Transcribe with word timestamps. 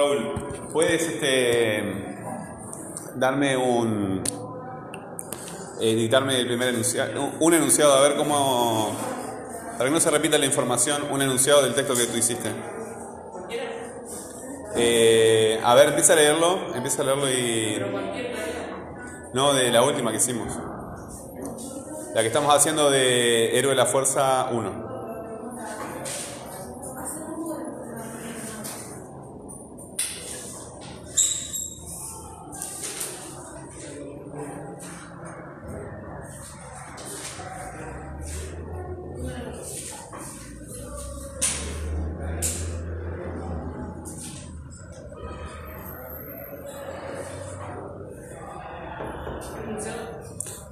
Raúl, 0.00 0.32
¿puedes 0.72 1.02
este, 1.02 1.82
darme 3.16 3.54
un. 3.54 4.22
Eh, 5.78 5.94
dictarme 5.94 6.38
el 6.40 6.46
primer 6.46 6.70
enunciado, 6.70 7.32
un 7.38 7.52
enunciado, 7.54 7.92
a 7.92 8.00
ver 8.00 8.16
cómo. 8.16 8.96
Para 9.72 9.84
que 9.84 9.90
no 9.90 10.00
se 10.00 10.10
repita 10.10 10.38
la 10.38 10.46
información, 10.46 11.02
un 11.10 11.20
enunciado 11.20 11.62
del 11.62 11.74
texto 11.74 11.94
que 11.94 12.06
tú 12.06 12.16
hiciste. 12.16 12.50
Eh, 14.76 15.60
a 15.62 15.74
ver, 15.74 15.88
empieza 15.88 16.14
a 16.14 16.16
leerlo, 16.16 16.74
empieza 16.74 17.02
a 17.02 17.04
leerlo 17.04 17.30
y. 17.30 17.78
No, 19.34 19.52
de 19.52 19.70
la 19.70 19.82
última 19.82 20.12
que 20.12 20.16
hicimos. 20.16 20.48
La 22.14 22.22
que 22.22 22.28
estamos 22.28 22.54
haciendo 22.54 22.90
de 22.90 23.58
Héroe 23.58 23.72
de 23.72 23.76
la 23.76 23.86
Fuerza 23.86 24.48
1. 24.50 24.89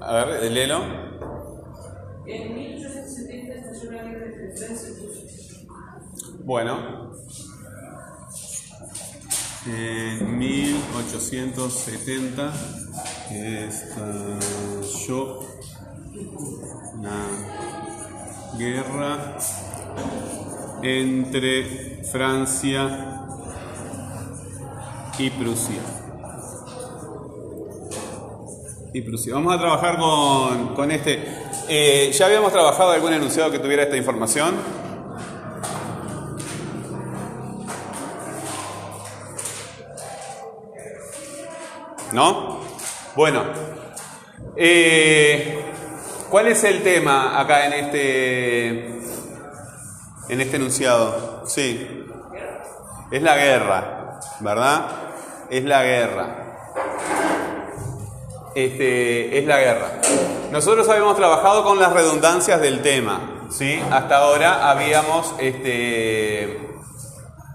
A 0.09 0.25
ver, 0.25 0.51
léelo. 0.51 0.81
En 2.27 2.55
1870 2.55 3.55
estalló 3.55 3.93
la 3.93 4.03
guerra 4.05 4.25
entre 4.25 4.57
Francia 4.57 4.89
y. 4.89 5.67
Bueno. 6.45 7.13
En 9.67 10.39
1870 10.39 12.53
estalló 13.61 15.41
la 17.03 17.27
guerra 18.57 19.37
entre 20.83 22.03
Francia 22.05 23.27
y 25.19 25.29
Prusia. 25.29 25.98
Y. 28.93 29.31
Vamos 29.31 29.55
a 29.55 29.59
trabajar 29.59 29.99
con, 29.99 30.75
con 30.75 30.91
este. 30.91 31.23
Eh, 31.69 32.11
¿Ya 32.13 32.27
habíamos 32.27 32.53
trabajado 32.53 32.93
algún 32.93 33.13
enunciado 33.13 33.51
que 33.51 33.59
tuviera 33.59 33.83
esta 33.83 33.97
información? 33.97 34.55
¿No? 42.13 42.61
Bueno, 43.15 43.45
eh, 44.57 45.63
¿cuál 46.31 46.49
es 46.49 46.65
el 46.65 46.83
tema 46.83 47.39
acá 47.39 47.67
en 47.67 47.73
este, 47.75 48.87
en 50.31 50.41
este 50.41 50.57
enunciado? 50.57 51.45
Sí, 51.47 52.07
es 53.11 53.23
la 53.23 53.37
guerra, 53.37 54.21
¿verdad? 54.41 54.87
Es 55.51 55.65
la 55.65 55.83
guerra. 55.83 56.48
Este, 58.59 59.39
es 59.39 59.47
la 59.47 59.61
guerra. 59.61 60.01
Nosotros 60.51 60.89
habíamos 60.89 61.17
trabajado 61.17 61.63
con 61.63 61.79
las 61.79 61.93
redundancias 61.93 62.61
del 62.61 62.83
tema, 62.83 63.47
¿sí? 63.51 63.81
Hasta 63.89 64.17
ahora 64.17 64.69
habíamos, 64.69 65.33
este, 65.39 66.59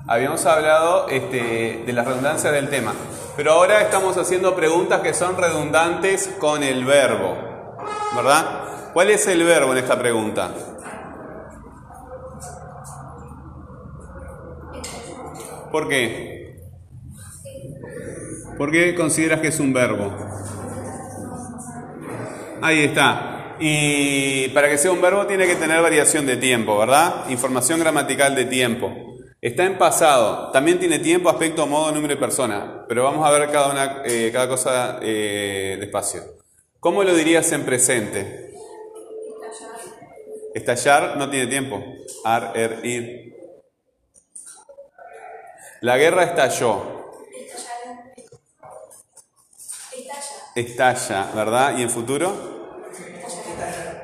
habíamos 0.08 0.46
hablado 0.46 1.09
este, 1.09 1.84
de 1.86 1.91
las 1.91 2.08
redundancias 2.08 2.53
del 2.53 2.69
tema. 2.69 2.94
Pero 3.36 3.52
ahora 3.52 3.81
estamos 3.81 4.18
haciendo 4.18 4.56
preguntas 4.56 5.02
que 5.02 5.14
son 5.14 5.36
redundantes 5.36 6.34
con 6.40 6.64
el 6.64 6.86
verbo, 6.86 7.35
¿verdad? 8.16 8.94
¿Cuál 8.94 9.09
es 9.09 9.28
el 9.28 9.44
verbo 9.44 9.74
en 9.74 9.80
esta 9.80 10.00
pregunta? 10.00 10.52
¿Por 15.70 15.90
qué? 15.90 16.62
¿Por 18.58 18.72
qué 18.72 18.96
consideras 18.96 19.41
que 19.41 19.50
es 19.50 19.59
un 19.59 19.74
verbo? 19.74 20.34
Ahí 22.66 22.85
está. 22.85 23.57
Y 23.59 24.47
para 24.53 24.69
que 24.69 24.78
sea 24.78 24.94
un 24.94 25.01
verbo 25.01 25.28
tiene 25.28 25.46
que 25.46 25.57
tener 25.57 25.81
variación 25.81 26.25
de 26.25 26.38
tiempo, 26.38 26.78
¿verdad? 26.78 27.29
Información 27.29 27.81
gramatical 27.81 28.35
de 28.35 28.46
tiempo. 28.46 29.18
Está 29.41 29.66
en 29.66 29.78
pasado, 29.78 30.50
también 30.51 30.79
tiene 30.79 31.00
tiempo, 31.00 31.29
aspecto, 31.29 31.68
modo, 31.68 31.91
número 31.91 32.13
y 32.13 32.18
persona, 32.18 32.85
pero 32.88 33.03
vamos 33.03 33.28
a 33.28 33.31
ver 33.31 33.52
cada, 33.52 33.69
una, 33.69 34.02
eh, 34.06 34.29
cada 34.31 34.47
cosa 34.47 35.00
eh, 35.02 35.75
despacio. 35.78 36.22
¿Cómo 36.79 37.03
lo 37.03 37.13
dirías 37.13 37.52
en 37.52 37.66
presente? 37.66 38.53
Estallar 40.56 41.18
no 41.18 41.29
tiene 41.29 41.47
tiempo. 41.47 41.84
Ar, 42.23 42.53
er, 42.56 42.79
ir. 42.85 43.35
La 45.81 45.97
guerra 45.97 46.23
estalló. 46.23 47.12
Estalla, 50.56 51.29
¿verdad? 51.35 51.78
¿Y 51.78 51.81
en 51.81 51.90
futuro? 51.90 52.53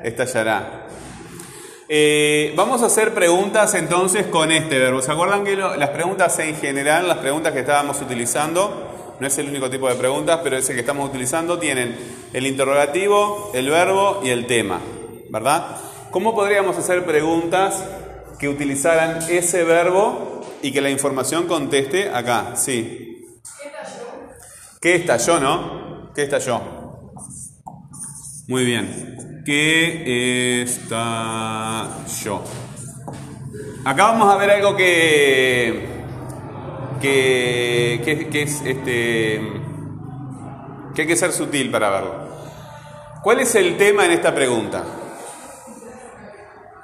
Estallará. 0.04 0.86
Eh, 1.88 2.52
vamos 2.56 2.82
a 2.82 2.86
hacer 2.86 3.12
preguntas 3.14 3.74
entonces 3.74 4.26
con 4.26 4.52
este 4.52 4.78
verbo. 4.78 5.02
¿Se 5.02 5.10
acuerdan 5.10 5.44
que 5.44 5.56
lo- 5.56 5.74
las 5.76 5.90
preguntas 5.90 6.38
en 6.38 6.54
general, 6.56 7.08
las 7.08 7.18
preguntas 7.18 7.52
que 7.52 7.60
estábamos 7.60 8.00
utilizando, 8.00 9.16
no 9.18 9.26
es 9.26 9.36
el 9.38 9.48
único 9.48 9.68
tipo 9.68 9.88
de 9.88 9.96
preguntas, 9.96 10.40
pero 10.42 10.56
es 10.56 10.68
el 10.70 10.76
que 10.76 10.80
estamos 10.80 11.08
utilizando, 11.08 11.58
tienen 11.58 11.96
el 12.32 12.46
interrogativo, 12.46 13.50
el 13.54 13.68
verbo 13.68 14.20
y 14.22 14.30
el 14.30 14.46
tema, 14.46 14.80
¿verdad? 15.30 15.76
¿Cómo 16.12 16.34
podríamos 16.34 16.78
hacer 16.78 17.04
preguntas 17.04 17.84
que 18.38 18.48
utilizaran 18.48 19.18
ese 19.28 19.64
verbo 19.64 20.40
y 20.62 20.72
que 20.72 20.80
la 20.80 20.90
información 20.90 21.46
conteste 21.48 22.08
acá? 22.10 22.54
Sí. 22.56 23.06
¿Qué 24.80 24.94
estalló, 24.94 25.40
no? 25.40 26.10
¿Qué 26.14 26.22
estalló? 26.22 26.79
Muy 28.50 28.64
bien. 28.64 29.42
¿Qué 29.46 30.62
estalló? 30.62 32.42
Acá 33.84 34.02
vamos 34.04 34.34
a 34.34 34.36
ver 34.38 34.50
algo 34.50 34.76
que, 34.76 35.86
que, 37.00 38.02
que- 38.04 38.28
que 38.28 38.42
es 38.42 38.60
este 38.62 39.40
que 40.94 41.02
hay 41.02 41.06
que 41.08 41.16
ser 41.16 41.32
sutil 41.32 41.70
para 41.70 41.90
verlo. 41.90 42.14
¿Cuál 43.22 43.38
es 43.40 43.54
el 43.54 43.76
tema 43.76 44.04
en 44.04 44.10
esta 44.10 44.34
pregunta? 44.34 44.84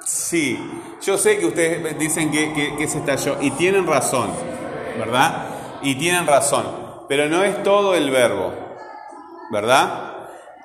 Sí, 0.05 0.57
yo 1.01 1.17
sé 1.17 1.37
que 1.37 1.47
ustedes 1.47 1.99
dicen 1.99 2.31
que, 2.31 2.53
que, 2.53 2.77
que 2.77 2.87
se 2.87 2.99
estalló 2.99 3.37
y 3.41 3.51
tienen 3.51 3.85
razón, 3.85 4.29
¿verdad? 4.97 5.47
Y 5.81 5.95
tienen 5.95 6.25
razón, 6.25 6.65
pero 7.09 7.27
no 7.27 7.43
es 7.43 7.61
todo 7.61 7.93
el 7.93 8.09
verbo, 8.09 8.53
¿verdad? 9.51 10.13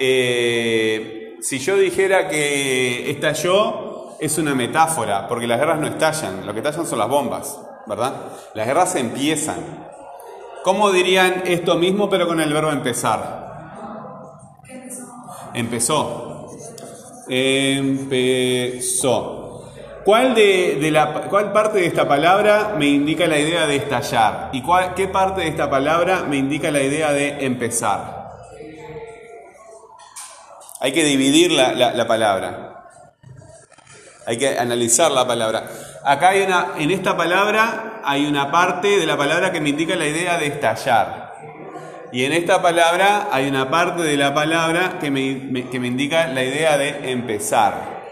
Eh, 0.04 1.36
si 1.40 1.60
yo 1.60 1.76
dijera 1.76 2.26
que 2.26 3.08
estalló, 3.08 4.16
es 4.18 4.36
una 4.36 4.52
metáfora, 4.52 5.28
porque 5.28 5.46
las 5.46 5.60
guerras 5.60 5.78
no 5.78 5.86
estallan, 5.86 6.44
lo 6.44 6.52
que 6.52 6.58
estallan 6.58 6.84
son 6.86 6.98
las 6.98 7.08
bombas, 7.08 7.56
¿verdad? 7.86 8.12
Las 8.54 8.66
guerras 8.66 8.96
empiezan. 8.96 9.58
¿Cómo 10.64 10.90
dirían 10.90 11.44
esto 11.46 11.76
mismo 11.76 12.10
pero 12.10 12.26
con 12.26 12.40
el 12.40 12.52
verbo 12.52 12.72
empezar? 12.72 14.58
Empezó. 15.54 16.50
Empezó. 17.28 18.42
¿Cuál, 20.04 20.34
de, 20.34 20.90
la, 20.90 21.28
¿Cuál 21.30 21.52
parte 21.52 21.78
de 21.78 21.86
esta 21.86 22.08
palabra 22.08 22.74
me 22.76 22.88
indica 22.88 23.28
la 23.28 23.38
idea 23.38 23.68
de 23.68 23.76
estallar? 23.76 24.50
¿Y 24.52 24.64
qué 24.96 25.06
parte 25.06 25.42
de 25.42 25.48
esta 25.48 25.70
palabra 25.70 26.24
me 26.28 26.38
indica 26.38 26.72
la 26.72 26.82
idea 26.82 27.12
de 27.12 27.46
empezar? 27.46 28.21
Hay 30.82 30.92
que 30.92 31.04
dividir 31.04 31.52
la, 31.52 31.72
la- 31.72 31.92
la 31.92 32.06
palabra. 32.06 32.88
Hay 34.26 34.36
que 34.36 34.58
analizar 34.58 35.10
la 35.12 35.26
palabra. 35.26 35.64
Acá 36.04 36.30
hay 36.30 36.42
una, 36.42 36.72
en 36.76 36.90
esta 36.90 37.16
palabra 37.16 38.00
hay 38.04 38.26
una 38.26 38.50
parte 38.50 38.98
de 38.98 39.06
la 39.06 39.16
palabra 39.16 39.52
que 39.52 39.60
me 39.60 39.68
indica 39.70 39.94
la 39.94 40.06
idea 40.06 40.38
de 40.38 40.46
estallar. 40.48 41.32
Y 42.12 42.24
en 42.24 42.32
esta 42.32 42.60
palabra 42.60 43.28
hay 43.32 43.48
una 43.48 43.70
parte 43.70 44.02
de 44.02 44.16
la 44.16 44.34
palabra 44.34 44.98
que 45.00 45.10
me, 45.10 45.34
me- 45.36 45.70
que 45.70 45.78
me 45.80 45.86
indica 45.86 46.26
la 46.26 46.42
idea 46.42 46.76
de 46.76 47.10
empezar. 47.12 48.02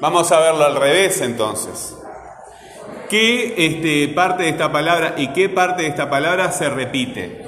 Vamos 0.00 0.30
a 0.30 0.40
verlo 0.40 0.64
al 0.64 0.76
revés 0.76 1.20
entonces. 1.20 1.96
¿Qué 3.08 3.54
este, 3.56 4.08
parte 4.14 4.42
de 4.44 4.50
esta 4.50 4.70
palabra 4.70 5.14
y 5.16 5.28
qué 5.28 5.48
parte 5.48 5.82
de 5.82 5.88
esta 5.88 6.10
palabra 6.10 6.52
se 6.52 6.68
repite? 6.68 7.44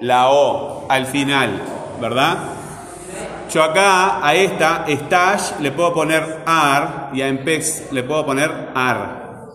La 0.00 0.28
O 0.30 0.86
al 0.88 1.06
final, 1.06 1.60
¿verdad? 2.00 2.36
Yo 3.52 3.62
acá 3.62 4.26
a 4.26 4.34
esta, 4.34 4.84
stash, 4.86 5.58
le 5.60 5.72
puedo 5.72 5.94
poner 5.94 6.42
ar 6.44 7.10
y 7.14 7.22
a 7.22 7.28
empez 7.28 7.88
le 7.90 8.02
puedo 8.02 8.26
poner 8.26 8.50
ar. 8.74 9.46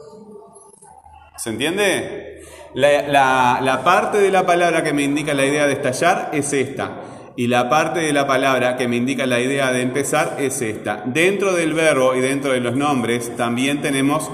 ¿Se 1.37 1.49
entiende? 1.51 2.41
La- 2.73 3.59
la 3.61 3.83
parte 3.83 4.17
de 4.17 4.31
la 4.31 4.43
palabra 4.45 4.83
que 4.83 4.93
me 4.93 5.03
indica 5.03 5.35
la 5.35 5.45
idea 5.45 5.67
de 5.67 5.73
estallar 5.73 6.29
es 6.33 6.51
esta. 6.53 6.89
Y 7.35 7.47
la 7.47 7.67
parte 7.67 7.99
de 8.01 8.13
la 8.13 8.27
palabra 8.27 8.77
que 8.77 8.87
me 8.87 8.95
indica 8.95 9.25
la 9.25 9.39
idea 9.39 9.71
de 9.71 9.81
empezar 9.81 10.35
es 10.39 10.61
esta. 10.61 11.01
Dentro 11.05 11.53
del 11.53 11.73
verbo 11.73 12.13
y 12.15 12.19
dentro 12.19 12.51
de 12.51 12.59
los 12.59 12.75
nombres 12.75 13.35
también 13.35 13.81
tenemos 13.81 14.29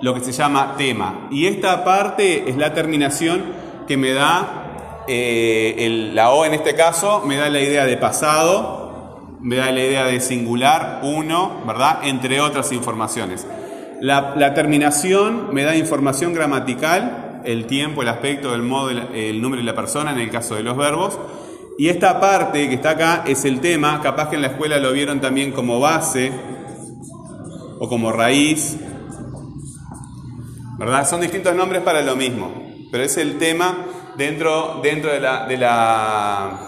lo 0.00 0.14
que 0.14 0.20
se 0.20 0.32
llama 0.32 0.74
tema. 0.76 1.28
Y 1.30 1.46
esta 1.46 1.84
parte 1.84 2.50
es 2.50 2.56
la 2.56 2.74
terminación 2.74 3.42
que 3.86 3.96
me 3.96 4.12
da, 4.12 5.04
eh, 5.06 5.76
el- 5.78 6.14
la 6.16 6.30
O 6.30 6.44
en 6.44 6.54
este 6.54 6.74
caso, 6.74 7.22
me 7.24 7.36
da 7.36 7.48
la 7.48 7.60
idea 7.60 7.86
de 7.86 7.96
pasado, 7.96 9.36
me 9.40 9.56
da 9.56 9.70
la 9.70 9.80
idea 9.84 10.04
de 10.06 10.20
singular, 10.20 11.00
uno, 11.04 11.62
¿verdad? 11.66 12.00
Entre 12.02 12.40
otras 12.40 12.72
informaciones. 12.72 13.46
La, 14.00 14.52
terminación 14.54 15.54
me 15.54 15.62
da 15.62 15.76
información 15.76 16.34
gramatical, 16.34 17.42
el 17.44 17.66
tiempo, 17.66 18.02
el 18.02 18.08
aspecto, 18.08 18.54
el 18.54 18.62
modo, 18.62 18.90
el, 18.90 19.02
el 19.14 19.40
número 19.40 19.62
y 19.62 19.64
la 19.64 19.74
persona 19.74 20.10
en 20.10 20.18
el 20.18 20.30
caso 20.30 20.56
de 20.56 20.62
los 20.64 20.76
verbos. 20.76 21.18
Y 21.76 21.88
esta 21.88 22.20
parte 22.20 22.68
que 22.68 22.76
está 22.76 22.90
acá 22.90 23.24
es 23.26 23.44
el 23.44 23.60
tema, 23.60 24.00
capaz 24.00 24.30
que 24.30 24.36
en 24.36 24.42
la 24.42 24.48
escuela 24.48 24.78
lo 24.78 24.92
vieron 24.92 25.20
también 25.20 25.50
como 25.50 25.80
base 25.80 26.30
o 27.80 27.88
como 27.88 28.12
raíz, 28.12 28.76
¿verdad? 30.78 31.08
Son 31.08 31.20
distintos 31.20 31.54
nombres 31.54 31.82
para 31.82 32.02
lo 32.02 32.14
mismo, 32.14 32.52
pero 32.92 33.02
es 33.02 33.16
el 33.16 33.38
tema 33.38 33.86
dentro, 34.16 34.80
dentro 34.82 35.10
de, 35.10 35.20
la, 35.20 35.46
de 35.46 35.58
la... 35.58 36.60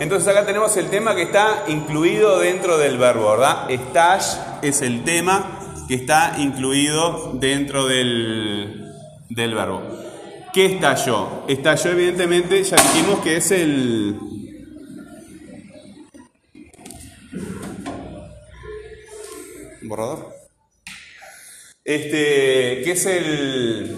Entonces 0.00 0.28
acá 0.28 0.44
tenemos 0.44 0.76
el 0.76 0.90
tema 0.90 1.14
que 1.14 1.22
está 1.22 1.64
incluido 1.68 2.40
dentro 2.40 2.78
del 2.78 2.98
verbo, 2.98 3.30
¿verdad? 3.30 3.68
Stash 3.70 4.36
es 4.62 4.82
el 4.82 5.04
tema 5.04 5.60
que 5.86 5.94
está 5.94 6.34
incluido 6.38 7.30
dentro 7.34 7.86
del, 7.86 8.92
del 9.28 9.54
verbo. 9.54 9.82
¿Qué 10.54 10.66
estalló? 10.66 11.42
Estalló 11.48 11.90
evidentemente, 11.90 12.62
ya 12.62 12.76
dijimos 12.76 13.18
que 13.24 13.38
es 13.38 13.50
el... 13.50 14.16
¿Borrador? 19.82 20.32
Este, 21.84 22.82
que 22.84 22.92
es 22.92 23.04
el, 23.04 23.96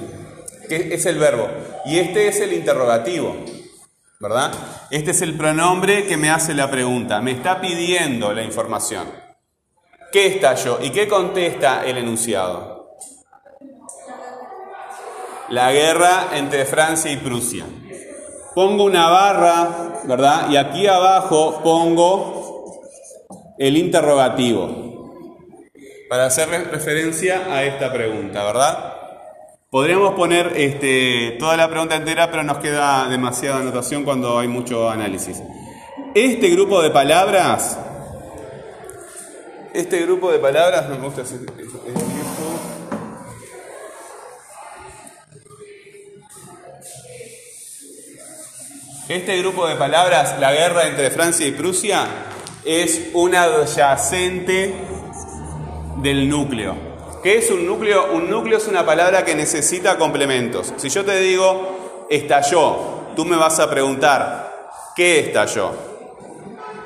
es 0.71 1.05
el 1.05 1.19
verbo. 1.19 1.47
Y 1.85 1.99
este 1.99 2.29
es 2.29 2.41
el 2.41 2.55
interrogativo, 2.55 3.37
¿verdad? 4.19 4.51
Este 4.91 5.11
es 5.11 5.21
el 5.21 5.37
pronombre 5.37 6.07
que 6.07 6.17
me 6.17 6.31
hace 6.31 6.55
la 6.55 6.71
pregunta, 6.71 7.21
me 7.21 7.33
está 7.33 7.61
pidiendo 7.61 8.33
la 8.33 8.43
información. 8.43 9.07
¿Qué 10.11 10.29
estalló? 10.29 10.79
¿Y 10.83 10.89
qué 10.89 11.07
contesta 11.07 11.85
el 11.85 11.99
enunciado? 11.99 12.76
La 15.51 15.73
guerra 15.73 16.29
entre 16.35 16.65
Francia 16.65 17.11
y 17.11 17.17
Prusia. 17.19 17.65
Pongo 18.55 18.85
una 18.85 19.09
barra, 19.09 20.01
¿verdad? 20.05 20.51
Y 20.51 20.57
aquí 20.57 20.87
abajo 20.87 21.61
pongo 21.63 22.81
el 23.59 23.77
interrogativo 23.77 24.85
para 26.09 26.27
hacer 26.27 26.49
re- 26.49 26.65
referencia 26.65 27.53
a 27.53 27.65
esta 27.65 27.93
pregunta, 27.93 28.45
¿verdad? 28.45 28.93
Podríamos 29.71 30.15
poner 30.15 30.53
este, 30.57 31.37
toda 31.39 31.57
la 31.57 31.69
pregunta 31.69 31.97
entera, 31.97 32.31
pero 32.31 32.43
nos 32.45 32.59
queda 32.59 33.09
demasiada 33.09 33.59
anotación 33.59 34.05
cuando 34.05 34.39
hay 34.39 34.49
mucho 34.49 34.89
análisis. 34.89 35.43
Este 36.15 36.49
grupo 36.51 36.81
de 36.83 36.91
palabras, 36.91 37.79
este 39.75 40.01
grupo 40.01 40.33
de 40.33 40.39
palabras, 40.39 40.89
no 40.89 40.97
me 40.99 41.05
gusta 41.07 41.23
ese- 41.23 41.35
ese- 41.37 41.93
ese 41.95 42.06
Este 49.09 49.39
grupo 49.39 49.67
de 49.69 49.77
palabras, 49.77 50.37
la 50.41 50.53
guerra 50.53 50.87
entre 50.89 51.11
Francia 51.11 51.47
y 51.47 51.53
Prusia, 51.53 52.07
es 52.65 53.11
un 53.15 53.35
adyacente 53.37 54.75
del 55.99 56.29
núcleo. 56.29 56.75
¿Qué 57.23 57.39
es 57.39 57.51
un 57.51 57.67
núcleo? 57.67 58.13
Un 58.13 58.29
núcleo 58.29 58.59
es 58.59 58.67
una 58.67 58.85
palabra 58.85 59.25
que 59.25 59.35
necesita 59.35 59.97
complementos. 59.97 60.73
Si 60.77 60.89
yo 60.89 61.05
te 61.05 61.19
digo 61.21 62.07
estalló, 62.11 62.77
tú 63.15 63.25
me 63.25 63.37
vas 63.37 63.59
a 63.61 63.71
preguntar, 63.71 64.69
¿qué 64.97 65.21
estalló? 65.21 65.71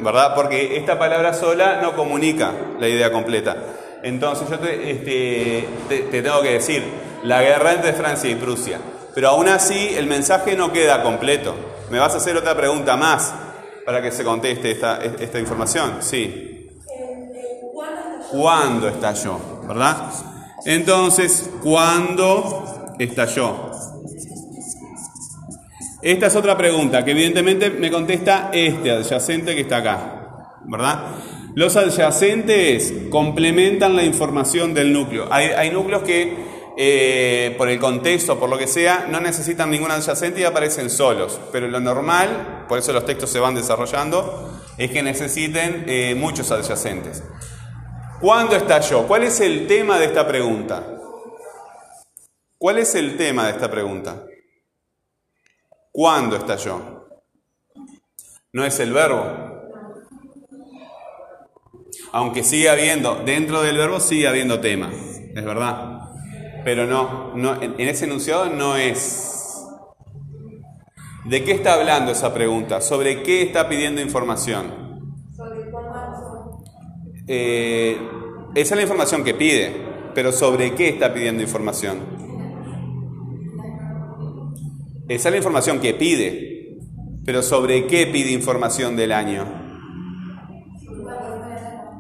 ¿Verdad? 0.01 0.35
Porque 0.35 0.77
esta 0.77 0.99
palabra 0.99 1.33
sola 1.35 1.81
no 1.83 1.95
comunica 1.95 2.53
la 2.79 2.89
idea 2.89 3.11
completa. 3.13 3.57
Entonces 4.03 4.49
yo 4.49 4.59
te, 4.59 4.91
este, 4.91 5.69
te- 5.89 5.99
te 6.01 6.23
tengo 6.23 6.41
que 6.43 6.53
decir, 6.53 6.83
la 7.23 7.43
guerra 7.43 7.73
entre 7.73 7.93
Francia 7.95 8.31
y 8.31 8.35
Prusia. 8.35 8.79
Pero 9.15 9.29
aún 9.31 9.49
así 9.49 9.95
el 9.97 10.07
mensaje 10.07 10.55
no 10.55 10.73
queda 10.73 11.03
completo. 11.03 11.55
Me 11.91 11.99
vas 11.99 12.15
a 12.15 12.19
hacer 12.19 12.37
otra 12.37 12.57
pregunta 12.57 12.97
más 12.97 13.35
para 13.85 14.01
que 14.01 14.13
se 14.13 14.23
conteste 14.23 14.71
esta, 14.71 14.99
esta 15.03 15.41
información. 15.41 15.97
Sí. 16.01 16.69
¿Cuándo 18.31 18.89
estalló? 18.89 19.39
¿Verdad? 19.67 20.13
Entonces, 20.65 21.51
¿cuándo 21.63 22.95
estalló? 22.99 23.73
Esta 26.01 26.27
es 26.29 26.37
otra 26.37 26.57
pregunta 26.57 27.05
que 27.05 27.11
evidentemente 27.11 27.71
me 27.71 27.91
contesta 27.91 28.51
este 28.53 28.93
adyacente 28.93 29.55
que 29.55 29.63
está 29.63 29.79
acá, 29.79 30.57
¿verdad? 30.67 31.07
Los 31.55 31.77
adyacentes 31.77 32.95
complementan 33.11 33.97
la 33.97 34.05
información 34.05 34.73
del 34.73 34.93
núcleo. 34.93 35.27
Hay, 35.31 35.47
hay 35.47 35.71
núcleos 35.71 36.03
que 36.03 36.50
eh, 36.83 37.55
por 37.59 37.69
el 37.69 37.79
contexto, 37.79 38.41
por 38.41 38.49
lo 38.49 38.57
que 38.57 38.67
sea, 38.67 39.07
no 39.07 39.21
necesitan 39.21 39.71
ningún 39.71 39.91
adyacente 39.91 40.41
y 40.41 40.45
aparecen 40.45 40.89
solos. 40.89 41.39
Pero 41.53 41.69
lo 41.69 41.79
normal, 41.79 42.65
por 42.71 42.79
eso 42.79 42.95
los 42.95 43.05
textos 43.05 43.29
se 43.29 43.39
van 43.39 43.55
desarrollando, 43.55 44.63
es 44.79 44.91
que 44.91 45.03
necesiten 45.03 45.85
eh, 45.87 46.15
muchos 46.15 46.51
adyacentes. 46.51 47.23
¿Cuándo 48.23 48.57
estalló? 48.57 49.07
¿Cuál 49.07 49.25
es 49.25 49.41
el 49.41 49.67
tema 49.67 49.99
de 49.99 50.07
esta 50.07 50.27
pregunta? 50.27 50.87
¿Cuál 52.57 52.79
es 52.79 52.95
el 52.95 53.19
tema 53.19 53.45
de 53.45 53.51
esta 53.51 53.71
pregunta? 53.71 54.25
¿Cuándo 55.93 56.37
estalló? 56.37 57.09
No 58.55 58.65
es 58.65 58.81
el 58.81 58.95
verbo. 58.95 59.27
Aunque 62.13 62.43
sigue 62.43 62.71
habiendo, 62.71 63.17
dentro 63.17 63.61
del 63.61 63.77
verbo 63.77 64.01
sigue 64.01 64.27
habiendo 64.27 64.61
tema, 64.61 64.91
es 64.91 65.45
verdad. 65.45 66.00
Pero 66.65 66.87
no, 66.87 67.35
no 67.35 67.61
en, 67.63 67.75
ese 67.81 68.05
enunciado 68.05 68.51
no 68.51 68.77
es. 68.77 69.65
¿De 71.25 71.45
qué 71.45 71.53
está 71.53 71.75
hablando 71.75 72.13
esa 72.13 72.33
pregunta? 72.35 72.81
¿Sobre 72.81 73.23
qué 73.23 73.43
está 73.43 73.69
pidiendo 73.69 74.01
información? 74.01 75.01
Eh, 77.27 77.97
esa 78.55 78.75
es 78.75 78.77
la 78.77 78.83
información 78.83 79.23
que 79.23 79.35
pide, 79.35 79.73
pero 80.15 80.33
¿sobre 80.33 80.75
qué 80.75 80.89
está 80.89 81.15
pidiendo 81.15 81.43
información? 81.43 81.99
Esa 85.09 85.29
es 85.29 85.33
la 85.33 85.37
información 85.37 85.81
que 85.81 85.95
pide, 85.95 86.79
pero 87.25 87.43
¿sobre 87.43 87.87
qué 87.87 88.07
pide 88.07 88.33
información 88.33 88.97
del 88.97 89.13
año? 89.13 89.45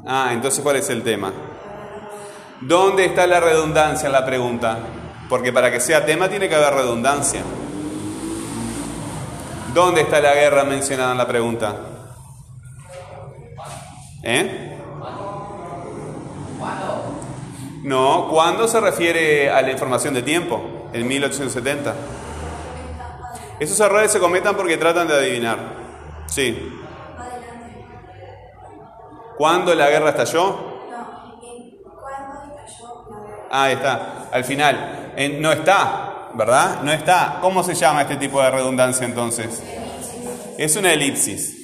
Ah, 0.06 0.30
entonces 0.32 0.60
¿cuál 0.62 0.76
es 0.76 0.90
el 0.90 1.02
tema? 1.02 1.32
¿Dónde 2.60 3.06
está 3.06 3.26
la 3.26 3.40
redundancia 3.40 4.06
en 4.06 4.12
la 4.12 4.24
pregunta? 4.24 4.78
Porque 5.28 5.52
para 5.52 5.70
que 5.70 5.80
sea 5.80 6.04
tema 6.04 6.28
tiene 6.28 6.48
que 6.48 6.54
haber 6.54 6.74
redundancia. 6.74 7.42
¿Dónde 9.72 10.02
está 10.02 10.20
la 10.20 10.34
guerra 10.34 10.64
mencionada 10.64 11.12
en 11.12 11.18
la 11.18 11.26
pregunta? 11.26 11.76
¿Eh? 14.22 14.76
No, 17.82 18.28
¿cuándo 18.28 18.68
se 18.68 18.78
refiere 18.78 19.50
a 19.50 19.62
la 19.62 19.70
información 19.70 20.12
de 20.12 20.22
tiempo? 20.22 20.88
En 20.92 21.08
1870. 21.08 21.94
Esos 23.58 23.80
errores 23.80 24.12
se 24.12 24.18
cometan 24.18 24.54
porque 24.54 24.76
tratan 24.76 25.08
de 25.08 25.14
adivinar. 25.14 25.58
Sí. 26.26 26.78
¿Cuándo 29.38 29.74
la 29.74 29.88
guerra 29.88 30.10
estalló? 30.10 30.69
Ah, 33.50 33.64
ahí 33.64 33.74
está. 33.74 34.28
Al 34.32 34.44
final. 34.44 35.12
No 35.40 35.50
está, 35.52 36.28
¿verdad? 36.34 36.82
No 36.82 36.92
está. 36.92 37.38
¿Cómo 37.40 37.62
se 37.64 37.74
llama 37.74 38.02
este 38.02 38.16
tipo 38.16 38.40
de 38.40 38.50
redundancia 38.50 39.04
entonces? 39.04 39.62
Es 40.56 40.76
una 40.76 40.92
elipsis, 40.92 41.56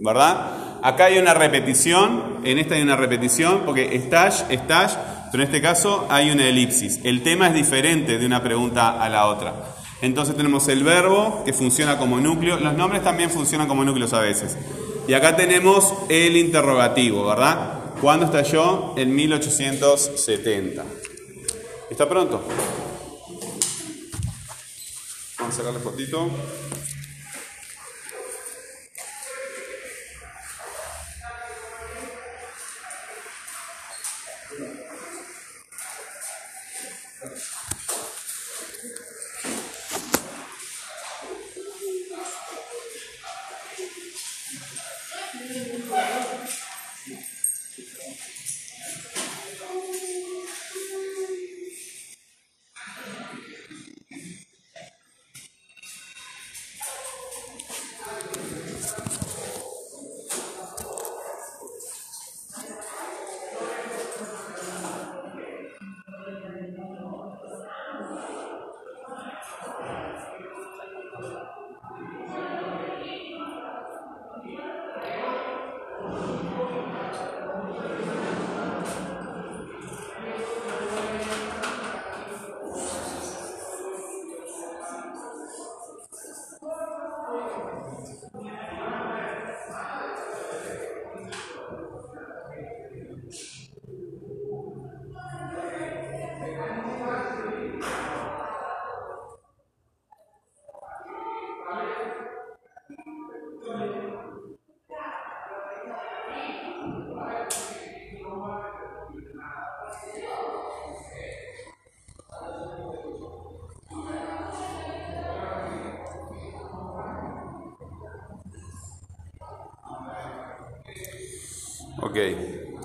¿verdad? 0.00 0.80
Acá 0.82 1.04
hay 1.04 1.18
una 1.18 1.34
repetición, 1.34 2.40
en 2.42 2.58
esta 2.58 2.74
hay 2.74 2.82
una 2.82 2.96
repetición, 2.96 3.62
porque 3.64 3.96
stash, 4.06 4.42
stash, 4.50 4.94
pero 5.30 5.42
en 5.42 5.48
este 5.48 5.60
caso 5.60 6.06
hay 6.08 6.30
una 6.30 6.46
elipsis. 6.46 7.00
El 7.04 7.22
tema 7.22 7.48
es 7.48 7.54
diferente 7.54 8.18
de 8.18 8.26
una 8.26 8.42
pregunta 8.42 9.00
a 9.00 9.08
la 9.08 9.26
otra. 9.26 9.54
Entonces 10.02 10.34
tenemos 10.34 10.66
el 10.68 10.82
verbo 10.82 11.42
que 11.44 11.52
funciona 11.52 11.98
como 11.98 12.18
núcleo, 12.18 12.58
los 12.58 12.74
nombres 12.74 13.04
también 13.04 13.30
funcionan 13.30 13.68
como 13.68 13.84
núcleos 13.84 14.14
a 14.14 14.20
veces. 14.20 14.56
Y 15.06 15.12
acá 15.12 15.36
tenemos 15.36 15.92
el 16.08 16.36
interrogativo, 16.36 17.26
¿verdad? 17.26 17.94
¿Cuándo 18.00 18.24
estalló? 18.26 18.94
En 18.96 19.14
1870. 19.14 20.82
¿Está 21.90 22.08
pronto? 22.08 22.40
Vamos 25.38 25.54
a 25.54 25.58
sacar 25.58 25.74
la 25.74 25.80
fotito. 25.80 26.30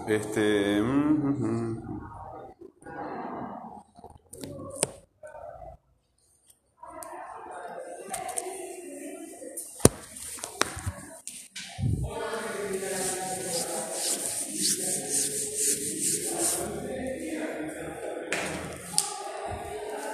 Este. 0.08 0.82
mm, 0.82 0.86
mm, 0.86 1.46
mm. 1.46 1.75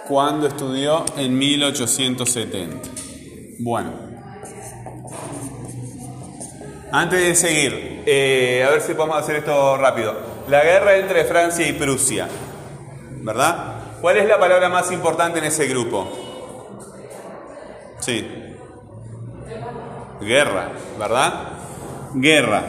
¿Cuándo 0.08 0.48
estudió? 0.48 1.06
En 1.16 1.38
1870. 1.38 2.90
Bueno. 3.60 4.11
Antes 6.94 7.22
de 7.22 7.36
seguir, 7.36 8.04
eh, 8.06 8.66
a 8.68 8.72
ver 8.72 8.82
si 8.82 8.94
podemos 8.94 9.18
hacer 9.18 9.38
esto 9.38 9.78
rápido. 9.78 10.14
La 10.50 10.62
guerra 10.62 10.98
entre 10.98 11.24
Francia 11.24 11.66
y 11.66 11.72
Prusia, 11.72 12.28
¿verdad? 13.22 13.76
¿Cuál 14.02 14.18
es 14.18 14.28
la 14.28 14.38
palabra 14.38 14.68
más 14.68 14.92
importante 14.92 15.40
en 15.40 15.46
ese 15.46 15.68
grupo? 15.68 16.06
Sí. 18.00 18.58
Guerra, 20.20 20.72
¿verdad? 21.00 21.34
Guerra. 22.14 22.64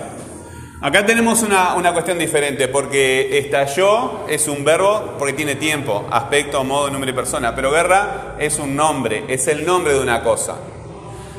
Acá 0.81 1.05
tenemos 1.05 1.43
una, 1.43 1.75
una 1.75 1.93
cuestión 1.93 2.17
diferente, 2.17 2.69
porque 2.69 3.39
estalló 3.39 4.29
es 4.29 4.47
un 4.47 4.65
verbo 4.65 5.15
porque 5.19 5.33
tiene 5.33 5.57
tiempo, 5.57 6.07
aspecto, 6.11 6.63
modo, 6.63 6.91
número 6.91 7.11
y 7.11 7.15
persona, 7.15 7.55
pero 7.57 7.73
guerra 7.73 8.37
es 8.39 8.59
un 8.61 8.77
nombre, 8.77 9.25
es 9.29 9.49
el 9.49 9.67
nombre 9.67 9.95
de 9.95 10.01
una 10.01 10.23
cosa. 10.23 10.57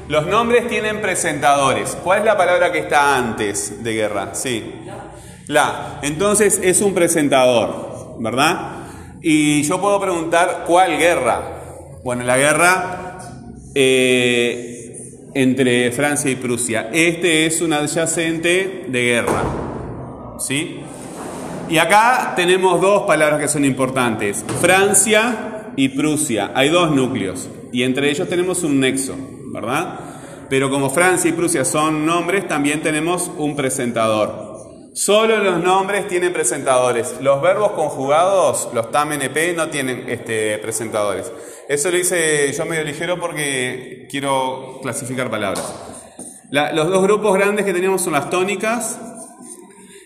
Los 0.08 0.28
nombres 0.28 0.68
tienen 0.68 1.02
presentadores. 1.02 1.98
¿Cuál 2.04 2.20
es 2.20 2.26
la 2.26 2.38
palabra 2.38 2.72
que 2.72 2.80
está 2.80 3.16
antes 3.18 3.84
de 3.84 3.94
guerra? 3.94 4.34
Sí. 4.34 4.64
La. 5.48 6.00
Entonces 6.02 6.60
es 6.62 6.82
un 6.82 6.94
presentador, 6.94 8.18
¿verdad? 8.20 8.84
Y 9.22 9.64
yo 9.64 9.80
puedo 9.80 10.00
preguntar, 10.02 10.66
¿cuál 10.68 10.98
guerra? 10.98 11.42
Bueno, 12.04 12.24
la 12.24 12.38
guerra 12.38 13.20
eh, 13.74 15.30
entre 15.34 15.92
Francia 15.92 16.30
y 16.30 16.36
Prusia. 16.36 16.90
Este 16.92 17.46
es 17.46 17.62
un 17.62 17.72
adyacente 17.72 18.86
de 18.90 19.02
guerra. 19.04 19.44
¿Sí? 20.40 20.82
Y 21.70 21.78
acá 21.78 22.34
tenemos 22.36 22.82
dos 22.82 23.04
palabras 23.04 23.40
que 23.40 23.48
son 23.48 23.64
importantes. 23.64 24.44
Francia 24.60 25.72
y 25.78 25.90
Prusia. 25.90 26.52
Hay 26.54 26.70
dos 26.70 26.92
núcleos. 26.92 27.50
Y 27.72 27.84
entre 27.84 28.10
ellos 28.12 28.28
tenemos 28.28 28.64
un 28.64 28.80
nexo. 28.80 29.16
¿Verdad? 29.54 30.00
Pero 30.50 30.70
como 30.70 30.90
Francia 30.90 31.30
y 31.30 31.34
Prusia 31.34 31.64
son 31.64 32.06
nombres, 32.06 32.48
también 32.48 32.82
tenemos 32.82 33.32
un 33.38 33.56
presentador. 33.56 34.52
Solo 34.94 35.38
los 35.38 35.64
nombres 35.64 36.08
tienen 36.08 36.34
presentadores. 36.34 37.16
Los 37.22 37.42
verbos 37.42 37.72
conjugados, 37.72 38.70
los 38.74 38.92
TAM-NP, 38.92 39.56
no 39.56 39.70
tienen 39.70 40.06
este, 40.08 40.58
presentadores. 40.60 41.32
Eso 41.68 41.90
lo 41.90 41.98
hice 41.98 42.52
yo 42.52 42.66
medio 42.66 42.84
ligero 42.84 43.20
porque 43.20 44.08
quiero 44.12 44.80
clasificar 44.84 45.32
palabras. 45.32 45.74
La- 46.52 46.72
los 46.74 46.90
dos 46.90 47.02
grupos 47.02 47.34
grandes 47.34 47.66
que 47.66 47.74
teníamos 47.74 48.02
son 48.04 48.14
las 48.14 48.30
tónicas 48.30 49.00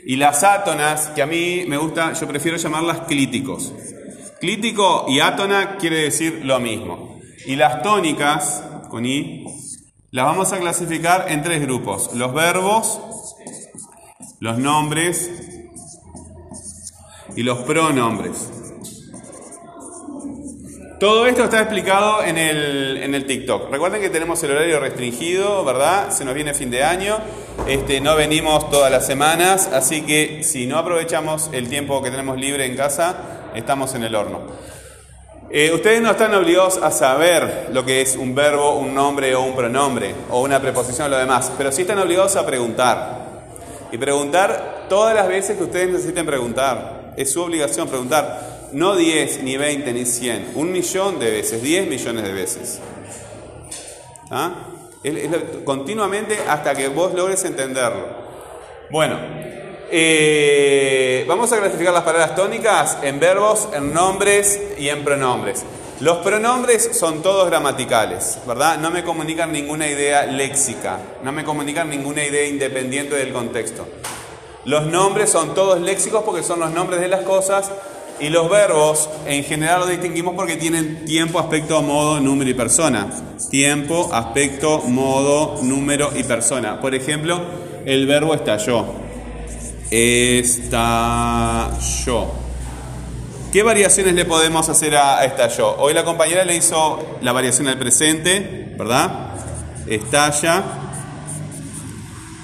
y 0.05 0.15
las 0.15 0.43
átonas, 0.45 1.07
que 1.07 1.21
a 1.21 1.25
mí 1.25 1.65
me 1.67 1.75
gusta, 1.75 2.13
yo 2.13 2.25
prefiero 2.27 2.55
llamarlas 2.55 3.01
clíticos. 3.01 3.73
Clítico 4.39 5.05
y 5.09 5.19
átona 5.19 5.75
quiere 5.77 5.97
decir 6.03 6.41
lo 6.45 6.59
mismo. 6.61 7.19
Y 7.45 7.57
las 7.57 7.81
tónicas, 7.81 8.63
con 8.87 9.05
I, 9.05 9.45
las 10.11 10.25
vamos 10.25 10.53
a 10.53 10.59
clasificar 10.59 11.25
en 11.29 11.43
tres 11.43 11.61
grupos. 11.61 12.13
Los 12.13 12.33
verbos, 12.33 12.99
los 14.39 14.57
nombres 14.57 15.29
y 17.35 17.43
los 17.43 17.59
pronombres. 17.59 18.49
Todo 20.99 21.27
esto 21.27 21.43
está 21.43 21.59
explicado 21.59 22.23
en 22.23 22.39
el, 22.39 22.97
en 23.03 23.13
el 23.13 23.27
TikTok. 23.27 23.69
Recuerden 23.69 24.01
que 24.01 24.09
tenemos 24.09 24.41
el 24.41 24.51
horario 24.51 24.79
restringido, 24.79 25.63
¿verdad? 25.63 26.09
Se 26.09 26.25
nos 26.25 26.33
viene 26.33 26.55
fin 26.55 26.71
de 26.71 26.83
año. 26.83 27.19
Este, 27.67 28.01
no 28.01 28.15
venimos 28.15 28.71
todas 28.71 28.91
las 28.91 29.05
semanas, 29.05 29.69
así 29.71 30.01
que 30.01 30.41
si 30.43 30.65
no 30.65 30.79
aprovechamos 30.79 31.51
el 31.53 31.69
tiempo 31.69 32.01
que 32.01 32.09
tenemos 32.09 32.39
libre 32.39 32.65
en 32.65 32.75
casa, 32.75 33.51
estamos 33.53 33.93
en 33.93 34.05
el 34.05 34.15
horno. 34.15 34.47
Eh, 35.49 35.71
ustedes 35.73 36.01
no 36.01 36.11
están 36.11 36.33
obligados 36.33 36.77
a 36.77 36.91
saber 36.91 37.69
lo 37.71 37.85
que 37.85 38.01
es 38.01 38.17
un 38.17 38.35
verbo, 38.35 38.77
un 38.77 38.93
nombre 38.93 39.33
o 39.33 39.43
un 39.43 39.55
pronombre, 39.55 40.13
o 40.29 40.41
una 40.41 40.61
preposición 40.61 41.07
o 41.07 41.09
lo 41.11 41.17
demás, 41.17 41.53
pero 41.57 41.71
sí 41.71 41.83
están 41.83 41.99
obligados 41.99 42.35
a 42.35 42.45
preguntar. 42.45 43.27
Y 43.91 43.97
preguntar 43.97 44.87
todas 44.89 45.15
las 45.15 45.27
veces 45.29 45.57
que 45.57 45.63
ustedes 45.63 45.89
necesiten 45.89 46.25
preguntar. 46.25 47.13
Es 47.15 47.31
su 47.31 47.41
obligación 47.41 47.87
preguntar. 47.87 48.57
No 48.73 48.97
10, 48.97 49.43
ni 49.43 49.55
20, 49.55 49.93
ni 49.93 50.05
100. 50.05 50.51
Un 50.55 50.73
millón 50.73 51.17
de 51.19 51.31
veces, 51.31 51.61
10 51.61 51.87
millones 51.87 52.23
de 52.23 52.33
veces. 52.33 52.81
¿Ah? 54.29 54.51
Continuamente 55.63 56.37
hasta 56.49 56.75
que 56.75 56.89
vos 56.89 57.13
logres 57.13 57.45
entenderlo. 57.45 58.05
Bueno, 58.91 59.17
eh, 59.91 61.25
vamos 61.27 61.51
a 61.51 61.57
clasificar 61.57 61.93
las 61.93 62.03
palabras 62.03 62.35
tónicas 62.35 62.97
en 63.01 63.19
verbos, 63.19 63.69
en 63.73 63.93
nombres 63.93 64.59
y 64.77 64.89
en 64.89 65.03
pronombres. 65.03 65.63
Los 65.99 66.17
pronombres 66.17 66.91
son 66.97 67.23
todos 67.23 67.47
gramaticales, 67.49 68.37
¿verdad? 68.45 68.77
No 68.77 68.91
me 68.91 69.03
comunican 69.03 69.51
ninguna 69.51 69.87
idea 69.87 70.25
léxica, 70.25 70.99
no 71.23 71.31
me 71.31 71.43
comunican 71.43 71.89
ninguna 71.89 72.23
idea 72.23 72.45
independiente 72.47 73.15
del 73.15 73.33
contexto. 73.33 73.87
Los 74.65 74.85
nombres 74.85 75.29
son 75.29 75.55
todos 75.55 75.81
léxicos 75.81 76.23
porque 76.23 76.43
son 76.43 76.59
los 76.59 76.71
nombres 76.71 77.01
de 77.01 77.07
las 77.07 77.21
cosas 77.21 77.71
y 78.19 78.29
los 78.29 78.49
verbos 78.49 79.09
en 79.25 79.43
general 79.43 79.79
los 79.79 79.89
distinguimos 79.89 80.35
porque 80.35 80.55
tienen 80.55 81.05
tiempo, 81.05 81.39
aspecto, 81.39 81.81
modo, 81.81 82.19
número 82.19 82.49
y 82.49 82.53
persona. 82.53 83.07
Tiempo, 83.49 84.09
aspecto, 84.13 84.79
modo, 84.79 85.59
número 85.63 86.11
y 86.15 86.23
persona. 86.23 86.79
Por 86.79 86.93
ejemplo, 86.93 87.39
el 87.85 88.05
verbo 88.05 88.33
estalló. 88.33 89.06
Estalló. 89.89 91.17
¿Qué 93.53 93.63
variaciones 93.63 94.13
le 94.15 94.25
podemos 94.25 94.67
hacer 94.67 94.97
a 94.97 95.23
estalló? 95.23 95.77
Hoy 95.77 95.93
la 95.93 96.03
compañera 96.03 96.43
le 96.43 96.57
hizo 96.57 97.17
la 97.21 97.31
variación 97.31 97.69
al 97.69 97.77
presente, 97.77 98.73
¿verdad? 98.77 99.29
Estalla. 99.87 100.63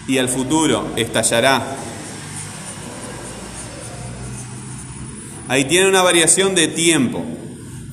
Y 0.07 0.17
al 0.17 0.29
futuro, 0.29 0.87
estallará. 0.95 1.61
Ahí 5.49 5.65
tiene 5.65 5.89
una 5.89 6.01
variación 6.01 6.55
de 6.55 6.69
tiempo. 6.69 7.23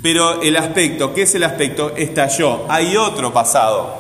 Pero 0.03 0.41
el 0.43 0.57
aspecto, 0.57 1.13
¿qué 1.13 1.23
es 1.23 1.35
el 1.35 1.43
aspecto? 1.43 1.95
Estalló. 1.97 2.65
Hay 2.69 2.97
otro 2.97 3.33
pasado. 3.33 3.99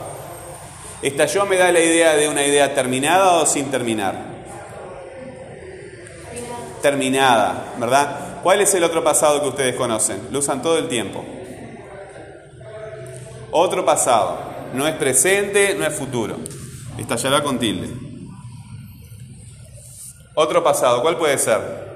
Estalló 1.02 1.44
me 1.46 1.56
da 1.56 1.72
la 1.72 1.80
idea 1.80 2.14
de 2.14 2.28
una 2.28 2.46
idea 2.46 2.72
terminada 2.74 3.32
o 3.34 3.46
sin 3.46 3.70
terminar. 3.70 4.29
Terminada, 6.82 7.74
¿verdad? 7.78 8.40
¿Cuál 8.42 8.60
es 8.62 8.74
el 8.74 8.84
otro 8.84 9.04
pasado 9.04 9.40
que 9.42 9.48
ustedes 9.48 9.74
conocen? 9.76 10.28
Lo 10.30 10.38
usan 10.38 10.62
todo 10.62 10.78
el 10.78 10.88
tiempo. 10.88 11.24
Otro 13.50 13.84
pasado. 13.84 14.38
No 14.74 14.86
es 14.86 14.94
presente, 14.94 15.74
no 15.74 15.84
es 15.84 15.94
futuro. 15.94 16.36
Estallará 16.96 17.42
con 17.42 17.58
tilde. 17.58 17.90
Otro 20.34 20.62
pasado, 20.62 21.02
¿cuál 21.02 21.18
puede 21.18 21.36
ser? 21.36 21.90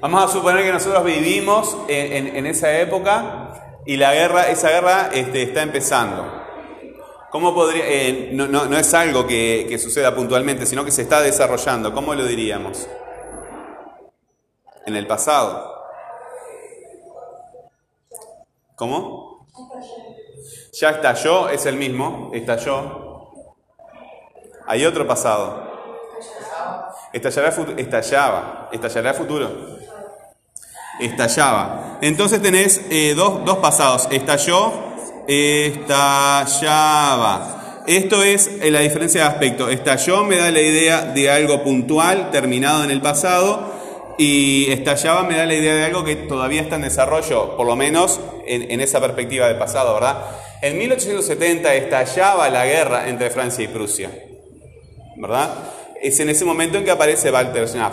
Vamos 0.00 0.24
a 0.24 0.32
suponer 0.32 0.62
que 0.62 0.72
nosotros 0.72 1.02
vivimos 1.04 1.76
en, 1.88 2.46
esa 2.46 2.78
época 2.78 3.45
y 3.86 3.96
la 3.96 4.12
guerra, 4.12 4.48
esa 4.48 4.68
guerra 4.68 5.10
este, 5.12 5.42
está 5.42 5.62
empezando. 5.62 6.42
¿Cómo 7.30 7.54
podría, 7.54 7.84
eh, 7.86 8.30
no, 8.32 8.76
es 8.76 8.94
algo 8.94 9.26
que, 9.26 9.66
que, 9.68 9.78
suceda 9.78 10.14
puntualmente, 10.14 10.66
sino 10.66 10.84
que 10.84 10.90
se 10.90 11.02
está 11.02 11.20
desarrollando. 11.20 11.94
¿Cómo 11.94 12.14
lo 12.14 12.24
diríamos? 12.24 12.88
En 14.86 14.96
el 14.96 15.06
pasado. 15.06 15.72
¿Cómo? 18.74 19.46
Ya 20.72 20.90
estalló, 20.90 21.48
es 21.48 21.66
el 21.66 21.76
mismo, 21.76 22.30
estalló. 22.34 23.32
Hay 24.66 24.84
otro 24.84 25.06
pasado. 25.06 25.64
Estallará, 27.12 27.54
estallaba, 27.76 28.68
estallará 28.72 29.14
futuro 29.14 29.75
estallaba. 31.00 31.98
Entonces 32.00 32.40
tenés 32.42 32.82
eh, 32.90 33.14
dos, 33.14 33.44
dos, 33.44 33.58
pasados, 33.58 34.08
estalló, 34.10 34.72
estallaba. 35.26 36.22
Esto 37.86 38.22
es 38.22 38.50
eh, 38.60 38.70
la 38.70 38.80
diferencia 38.80 39.22
de 39.22 39.26
aspecto. 39.28 39.68
Estalló 39.68 40.24
me 40.24 40.36
da 40.36 40.50
la 40.50 40.60
idea 40.60 41.02
de 41.02 41.30
algo 41.30 41.62
puntual, 41.62 42.30
terminado 42.30 42.84
en 42.84 42.90
el 42.90 43.00
pasado, 43.00 43.74
y 44.18 44.70
estallaba 44.70 45.22
me 45.22 45.36
da 45.36 45.46
la 45.46 45.54
idea 45.54 45.74
de 45.74 45.84
algo 45.84 46.04
que 46.04 46.16
todavía 46.16 46.62
está 46.62 46.76
en 46.76 46.82
desarrollo, 46.82 47.56
por 47.56 47.66
lo 47.66 47.76
menos 47.76 48.20
en, 48.46 48.80
esa 48.80 49.00
perspectiva 49.00 49.46
de 49.48 49.54
pasado, 49.56 49.94
¿verdad? 49.94 50.22
En 50.62 50.78
1870 50.78 51.74
estallaba 51.74 52.48
la 52.48 52.64
guerra 52.64 53.08
entre 53.08 53.30
Francia 53.30 53.62
y 53.64 53.68
Prusia, 53.68 54.10
¿verdad? 55.16 55.50
Es 56.00 56.18
en 56.20 56.30
ese 56.30 56.44
momento 56.44 56.78
en 56.78 56.84
que 56.84 56.90
aparece 56.90 57.30
Walter 57.30 57.68
Schnapp 57.68 57.92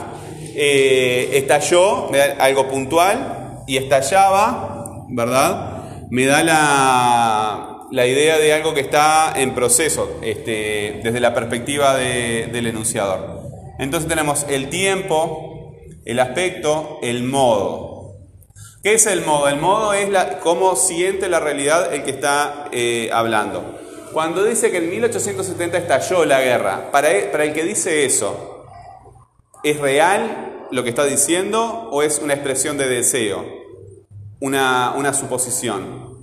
eh, 0.55 1.29
estalló, 1.33 2.09
algo 2.39 2.67
puntual, 2.67 3.63
y 3.67 3.77
estallaba, 3.77 5.05
¿verdad? 5.09 6.07
Me 6.09 6.25
da 6.25 6.43
la, 6.43 8.07
idea 8.07 8.37
de 8.37 8.53
algo 8.53 8.73
que 8.73 8.81
está 8.81 9.33
en 9.35 9.53
proceso, 9.53 10.19
este, 10.21 11.01
desde 11.03 11.19
la 11.19 11.33
perspectiva 11.33 11.95
del 11.95 12.67
enunciador. 12.67 13.41
Entonces 13.79 14.07
tenemos 14.07 14.45
el 14.49 14.69
tiempo, 14.69 15.73
el 16.05 16.19
aspecto, 16.19 16.99
el 17.01 17.23
modo. 17.23 18.17
¿Qué 18.83 18.95
es 18.95 19.05
el 19.05 19.21
modo? 19.21 19.47
El 19.47 19.57
modo 19.57 19.93
es 19.93 20.09
la, 20.09 20.39
cómo 20.39 20.75
siente 20.75 21.29
la 21.29 21.39
realidad 21.39 21.93
el 21.93 22.03
que 22.03 22.11
está 22.11 22.65
eh, 22.71 23.09
hablando. 23.13 23.79
Cuando 24.11 24.43
dice 24.43 24.69
que 24.69 24.77
en 24.77 24.89
1870 24.89 25.77
estalló 25.77 26.25
la 26.25 26.41
guerra, 26.41 26.91
para 26.91 27.09
para 27.31 27.45
el 27.45 27.53
que 27.53 27.63
dice 27.63 28.05
eso, 28.05 28.52
¿Es 29.63 29.79
real 29.79 30.67
lo 30.71 30.83
que 30.83 30.89
está 30.89 31.05
diciendo 31.05 31.87
o 31.89 32.03
es 32.03 32.19
una 32.19 32.33
expresión 32.33 32.77
de 32.77 32.89
deseo? 32.89 33.45
Una, 34.41 35.13
suposición. 35.13 36.21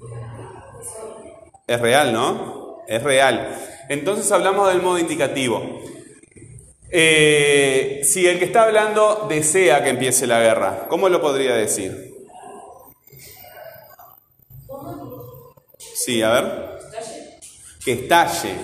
Es 1.66 1.80
real, 1.80 2.12
¿no? 2.12 2.82
Es 2.86 3.02
real. 3.02 3.56
Entonces 3.88 4.30
hablamos 4.30 4.68
del 4.68 4.82
modo 4.82 4.98
indicativo. 4.98 5.80
Eh, 6.90 8.02
si 8.04 8.26
el 8.26 8.38
que 8.38 8.44
está 8.44 8.64
hablando 8.64 9.26
desea 9.26 9.82
que 9.82 9.88
empiece 9.88 10.26
la 10.26 10.40
guerra, 10.40 10.86
¿cómo 10.88 11.08
lo 11.08 11.22
podría 11.22 11.54
decir? 11.54 12.12
Sí, 15.94 16.20
a 16.20 16.30
ver. 16.30 16.78
Que 17.82 17.92
estalle, 17.92 18.54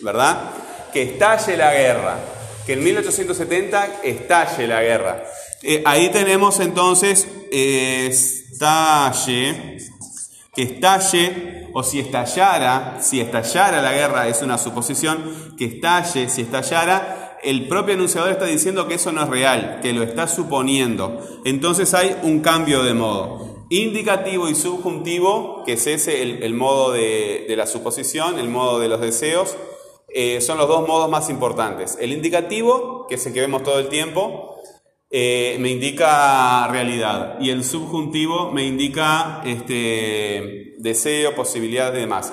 ¿verdad? 0.00 0.50
Que 0.92 1.02
estalle 1.02 1.56
la 1.56 1.72
guerra 1.72 2.35
que 2.66 2.72
en 2.72 2.82
1870 2.82 4.00
estalle 4.02 4.66
la 4.66 4.82
guerra. 4.82 5.24
Eh, 5.62 5.82
ahí 5.86 6.10
tenemos 6.10 6.58
entonces 6.58 7.28
estalle, 8.56 9.78
que 10.52 10.62
estalle, 10.62 11.68
o 11.72 11.82
si 11.84 12.00
estallara, 12.00 12.98
si 13.00 13.20
estallara 13.20 13.80
la 13.80 13.92
guerra, 13.92 14.26
es 14.28 14.42
una 14.42 14.58
suposición, 14.58 15.54
que 15.56 15.66
estalle, 15.66 16.28
si 16.28 16.42
estallara, 16.42 17.38
el 17.42 17.68
propio 17.68 17.94
anunciador 17.94 18.32
está 18.32 18.46
diciendo 18.46 18.88
que 18.88 18.94
eso 18.94 19.12
no 19.12 19.22
es 19.22 19.28
real, 19.28 19.78
que 19.80 19.92
lo 19.92 20.02
está 20.02 20.26
suponiendo. 20.26 21.20
Entonces 21.44 21.94
hay 21.94 22.16
un 22.24 22.40
cambio 22.40 22.82
de 22.82 22.94
modo. 22.94 23.66
Indicativo 23.68 24.48
y 24.48 24.56
subjuntivo, 24.56 25.62
que 25.64 25.74
es 25.74 25.86
ese 25.86 26.22
el, 26.22 26.54
modo 26.54 26.92
de 26.92 27.54
la 27.56 27.66
suposición, 27.66 28.38
el 28.38 28.48
modo 28.48 28.80
de 28.80 28.88
los 28.88 29.00
deseos, 29.00 29.56
eh, 30.18 30.40
son 30.40 30.56
los 30.56 30.66
dos 30.66 30.88
modos 30.88 31.10
más 31.10 31.28
importantes. 31.28 31.98
El 32.00 32.10
indicativo, 32.10 33.06
que 33.06 33.16
es 33.16 33.26
el 33.26 33.34
que 33.34 33.42
vemos 33.42 33.62
todo 33.62 33.78
el 33.78 33.88
tiempo, 33.88 34.56
eh, 35.10 35.58
me 35.60 35.68
indica 35.68 36.66
realidad. 36.68 37.36
Y 37.38 37.50
el 37.50 37.62
subjuntivo 37.62 38.50
me 38.50 38.64
indica 38.64 39.42
este, 39.44 40.72
deseo, 40.78 41.34
posibilidad 41.34 41.94
y 41.94 41.98
demás. 41.98 42.32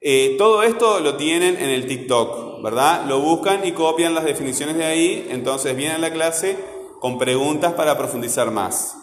Eh, 0.00 0.34
todo 0.38 0.64
esto 0.64 0.98
lo 0.98 1.14
tienen 1.14 1.56
en 1.56 1.70
el 1.70 1.86
TikTok, 1.86 2.64
¿verdad? 2.64 3.04
Lo 3.06 3.20
buscan 3.20 3.64
y 3.64 3.70
copian 3.70 4.12
las 4.12 4.24
definiciones 4.24 4.76
de 4.76 4.86
ahí, 4.86 5.28
entonces 5.30 5.76
vienen 5.76 5.98
a 5.98 6.00
la 6.00 6.12
clase 6.12 6.56
con 6.98 7.16
preguntas 7.16 7.74
para 7.74 7.96
profundizar 7.96 8.50
más. 8.50 8.96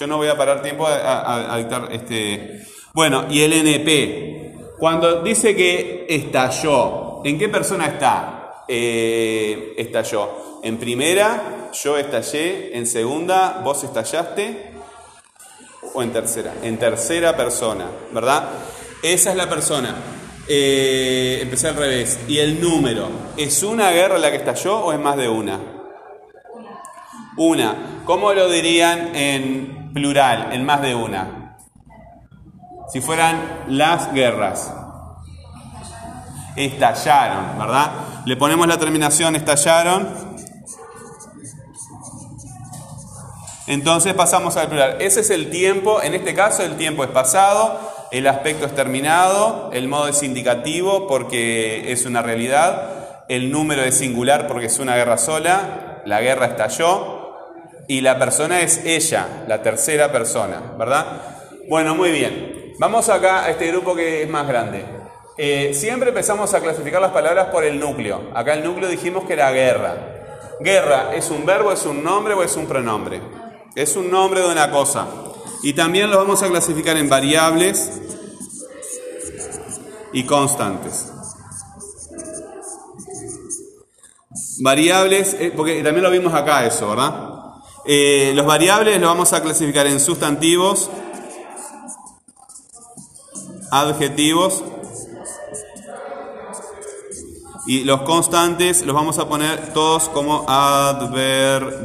Yo 0.00 0.08
no 0.08 0.16
voy 0.16 0.26
a 0.26 0.36
parar 0.36 0.62
tiempo 0.62 0.84
a, 0.84 1.54
a 1.54 1.58
dictar 1.58 1.90
este... 1.92 2.60
Bueno, 2.92 3.26
y 3.30 3.42
el 3.42 3.52
NP. 3.52 4.74
Cuando 4.80 5.22
dice 5.22 5.54
que 5.54 6.06
estalló, 6.08 7.07
¿En 7.24 7.38
qué 7.38 7.48
persona 7.48 7.86
está? 7.86 8.64
Eh, 8.68 9.74
estalló. 9.78 10.60
En 10.62 10.78
primera, 10.78 11.70
yo 11.72 11.96
estallé. 11.96 12.76
En 12.76 12.86
segunda, 12.86 13.60
vos 13.64 13.82
estallaste. 13.84 14.72
O 15.94 16.02
en 16.02 16.12
tercera. 16.12 16.54
En 16.62 16.78
tercera 16.78 17.36
persona, 17.36 17.86
¿verdad? 18.12 18.48
Esa 19.02 19.30
es 19.30 19.36
la 19.36 19.48
persona. 19.48 19.94
Eh, 20.46 21.38
empecé 21.42 21.68
al 21.68 21.76
revés. 21.76 22.20
¿Y 22.28 22.38
el 22.38 22.60
número? 22.60 23.08
¿Es 23.36 23.62
una 23.62 23.90
guerra 23.90 24.18
la 24.18 24.30
que 24.30 24.36
estalló 24.36 24.78
o 24.80 24.92
es 24.92 24.98
más 24.98 25.16
de 25.16 25.28
una? 25.28 25.60
Una. 27.36 28.02
¿Cómo 28.04 28.32
lo 28.32 28.48
dirían 28.48 29.14
en 29.14 29.92
plural, 29.92 30.52
en 30.52 30.64
más 30.64 30.82
de 30.82 30.94
una? 30.94 31.56
Si 32.88 33.00
fueran 33.00 33.64
las 33.68 34.12
guerras 34.14 34.72
estallaron, 36.58 37.58
¿verdad? 37.58 37.90
Le 38.24 38.36
ponemos 38.36 38.66
la 38.66 38.78
terminación 38.78 39.36
estallaron. 39.36 40.08
Entonces 43.66 44.14
pasamos 44.14 44.56
al 44.56 44.68
plural. 44.68 44.96
Ese 45.00 45.20
es 45.20 45.30
el 45.30 45.50
tiempo, 45.50 46.02
en 46.02 46.14
este 46.14 46.34
caso 46.34 46.62
el 46.62 46.76
tiempo 46.76 47.04
es 47.04 47.10
pasado, 47.10 47.78
el 48.10 48.26
aspecto 48.26 48.66
es 48.66 48.74
terminado, 48.74 49.70
el 49.72 49.88
modo 49.88 50.08
es 50.08 50.22
indicativo 50.22 51.06
porque 51.06 51.92
es 51.92 52.06
una 52.06 52.22
realidad, 52.22 53.24
el 53.28 53.52
número 53.52 53.82
es 53.82 53.98
singular 53.98 54.46
porque 54.48 54.66
es 54.66 54.78
una 54.78 54.96
guerra 54.96 55.18
sola, 55.18 56.02
la 56.06 56.20
guerra 56.22 56.46
estalló 56.46 57.36
y 57.86 58.00
la 58.00 58.18
persona 58.18 58.60
es 58.60 58.84
ella, 58.84 59.44
la 59.46 59.62
tercera 59.62 60.10
persona, 60.10 60.62
¿verdad? 60.78 61.06
Bueno, 61.68 61.94
muy 61.94 62.10
bien. 62.10 62.74
Vamos 62.78 63.08
acá 63.10 63.44
a 63.44 63.50
este 63.50 63.66
grupo 63.66 63.94
que 63.94 64.22
es 64.22 64.30
más 64.30 64.48
grande. 64.48 64.97
Eh, 65.40 65.72
siempre 65.72 66.08
empezamos 66.08 66.52
a 66.52 66.60
clasificar 66.60 67.00
las 67.00 67.12
palabras 67.12 67.46
por 67.46 67.62
el 67.62 67.78
núcleo. 67.78 68.32
Acá 68.34 68.54
el 68.54 68.64
núcleo 68.64 68.88
dijimos 68.88 69.22
que 69.22 69.34
era 69.34 69.52
guerra. 69.52 69.96
Guerra, 70.58 71.14
¿es 71.14 71.30
un 71.30 71.46
verbo, 71.46 71.70
es 71.70 71.86
un 71.86 72.02
nombre 72.02 72.34
o 72.34 72.42
es 72.42 72.56
un 72.56 72.66
pronombre? 72.66 73.20
Es 73.76 73.94
un 73.94 74.10
nombre 74.10 74.40
de 74.40 74.50
una 74.50 74.72
cosa. 74.72 75.06
Y 75.62 75.74
también 75.74 76.10
los 76.10 76.18
vamos 76.18 76.42
a 76.42 76.48
clasificar 76.48 76.96
en 76.96 77.08
variables 77.08 78.00
y 80.12 80.24
constantes. 80.24 81.12
Variables, 84.60 85.36
eh, 85.38 85.52
porque 85.56 85.84
también 85.84 86.02
lo 86.02 86.10
vimos 86.10 86.34
acá 86.34 86.66
eso, 86.66 86.88
¿verdad? 86.88 87.14
Eh, 87.84 88.32
los 88.34 88.44
variables 88.44 89.00
los 89.00 89.08
vamos 89.08 89.32
a 89.32 89.40
clasificar 89.40 89.86
en 89.86 90.00
sustantivos, 90.00 90.90
adjetivos 93.70 94.64
y 97.68 97.84
los 97.84 98.00
constantes 98.00 98.84
los 98.86 98.96
vamos 98.96 99.18
a 99.18 99.28
poner 99.28 99.74
todos 99.74 100.08
como 100.08 100.46
adverbios. 100.48 101.84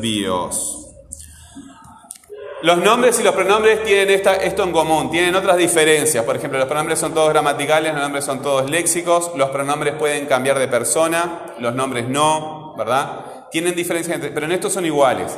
Los 2.62 2.78
nombres 2.78 3.20
y 3.20 3.24
los 3.24 3.36
pronombres 3.36 3.84
tienen 3.84 4.10
esto 4.10 4.64
en 4.64 4.72
común, 4.72 5.12
tienen 5.12 5.36
otras 5.36 5.58
diferencias. 5.58 6.24
Por 6.24 6.38
ejemplo, 6.38 6.58
los 6.58 6.70
pronombres 6.70 7.00
son 7.00 7.14
todos 7.14 7.28
gramaticales, 7.28 7.92
los 7.92 8.02
nombres 8.02 8.24
son 8.24 8.42
todos 8.42 8.70
léxicos, 8.70 9.34
los 9.36 9.50
pronombres 9.50 9.96
pueden 9.96 10.26
cambiar 10.26 10.58
de 10.58 10.70
persona, 10.70 11.54
los 11.60 11.76
nombres 11.76 12.08
no, 12.08 12.74
¿verdad? 12.78 13.50
Tienen 13.52 13.76
diferencias, 13.76 14.16
entre, 14.16 14.32
pero 14.32 14.46
en 14.46 14.54
estos 14.54 14.72
son 14.72 14.86
iguales. 14.86 15.38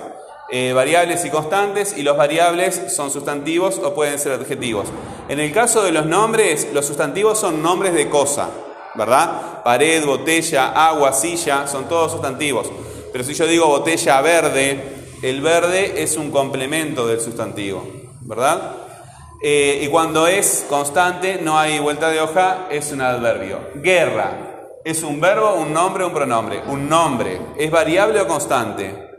Eh, 0.52 0.74
variables 0.74 1.26
y 1.26 1.32
constantes 1.32 1.98
y 1.98 2.04
los 2.04 2.16
variables 2.16 2.96
son 2.96 3.10
sustantivos 3.10 3.80
o 3.80 3.96
pueden 3.96 4.20
ser 4.20 4.34
adjetivos. 4.34 4.86
En 5.28 5.40
el 5.40 5.52
caso 5.52 5.82
de 5.82 5.92
los 5.92 6.06
nombres, 6.06 6.68
los 6.72 6.86
sustantivos 6.86 7.40
son 7.40 7.64
nombres 7.64 7.96
de 7.96 8.10
cosa, 8.10 8.52
¿verdad? 8.96 9.64
Pared, 9.64 10.06
botella, 10.06 10.72
agua, 10.88 11.14
silla, 11.14 11.68
son 11.68 11.88
todos 11.88 12.12
sustantivos. 12.12 12.72
Pero 13.12 13.24
si 13.24 13.34
yo 13.34 13.48
digo 13.48 13.68
botella 13.68 14.22
verde, 14.22 14.96
el 15.22 15.42
verde 15.42 16.04
es 16.04 16.18
un 16.18 16.32
complemento 16.32 17.08
del 17.08 17.20
sustantivo, 17.20 17.86
¿verdad? 18.22 18.74
Eh, 19.42 19.82
y 19.84 19.88
cuando 19.90 20.28
es 20.28 20.66
constante, 20.70 21.40
no 21.42 21.58
hay 21.58 21.80
vuelta 21.80 22.10
de 22.10 22.20
hoja, 22.20 22.68
es 22.70 22.92
un 22.92 23.02
adverbio. 23.02 23.60
Guerra, 23.76 24.80
¿es 24.84 25.04
un 25.04 25.22
verbo, 25.22 25.56
un 25.56 25.74
nombre 25.74 26.06
un 26.06 26.14
pronombre? 26.14 26.62
Un 26.68 26.90
nombre. 26.90 27.40
¿Es 27.58 27.70
variable 27.72 28.22
o 28.22 28.28
constante? 28.28 29.10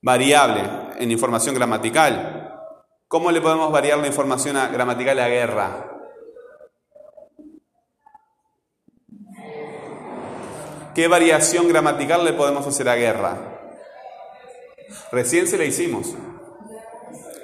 Variable 0.00 0.62
en 0.98 1.10
información 1.10 1.54
gramatical. 1.54 2.60
¿Cómo 3.08 3.30
le 3.30 3.40
podemos 3.40 3.70
variar 3.70 3.98
la 3.98 4.06
información 4.06 4.56
gramatical 4.72 5.18
a 5.18 5.28
guerra? 5.28 5.93
¿Qué 10.94 11.08
variación 11.08 11.68
gramatical 11.68 12.24
le 12.24 12.32
podemos 12.32 12.66
hacer 12.66 12.88
a 12.88 12.94
guerra? 12.94 13.36
Recién 15.10 15.48
se 15.48 15.58
la 15.58 15.64
hicimos. 15.64 16.14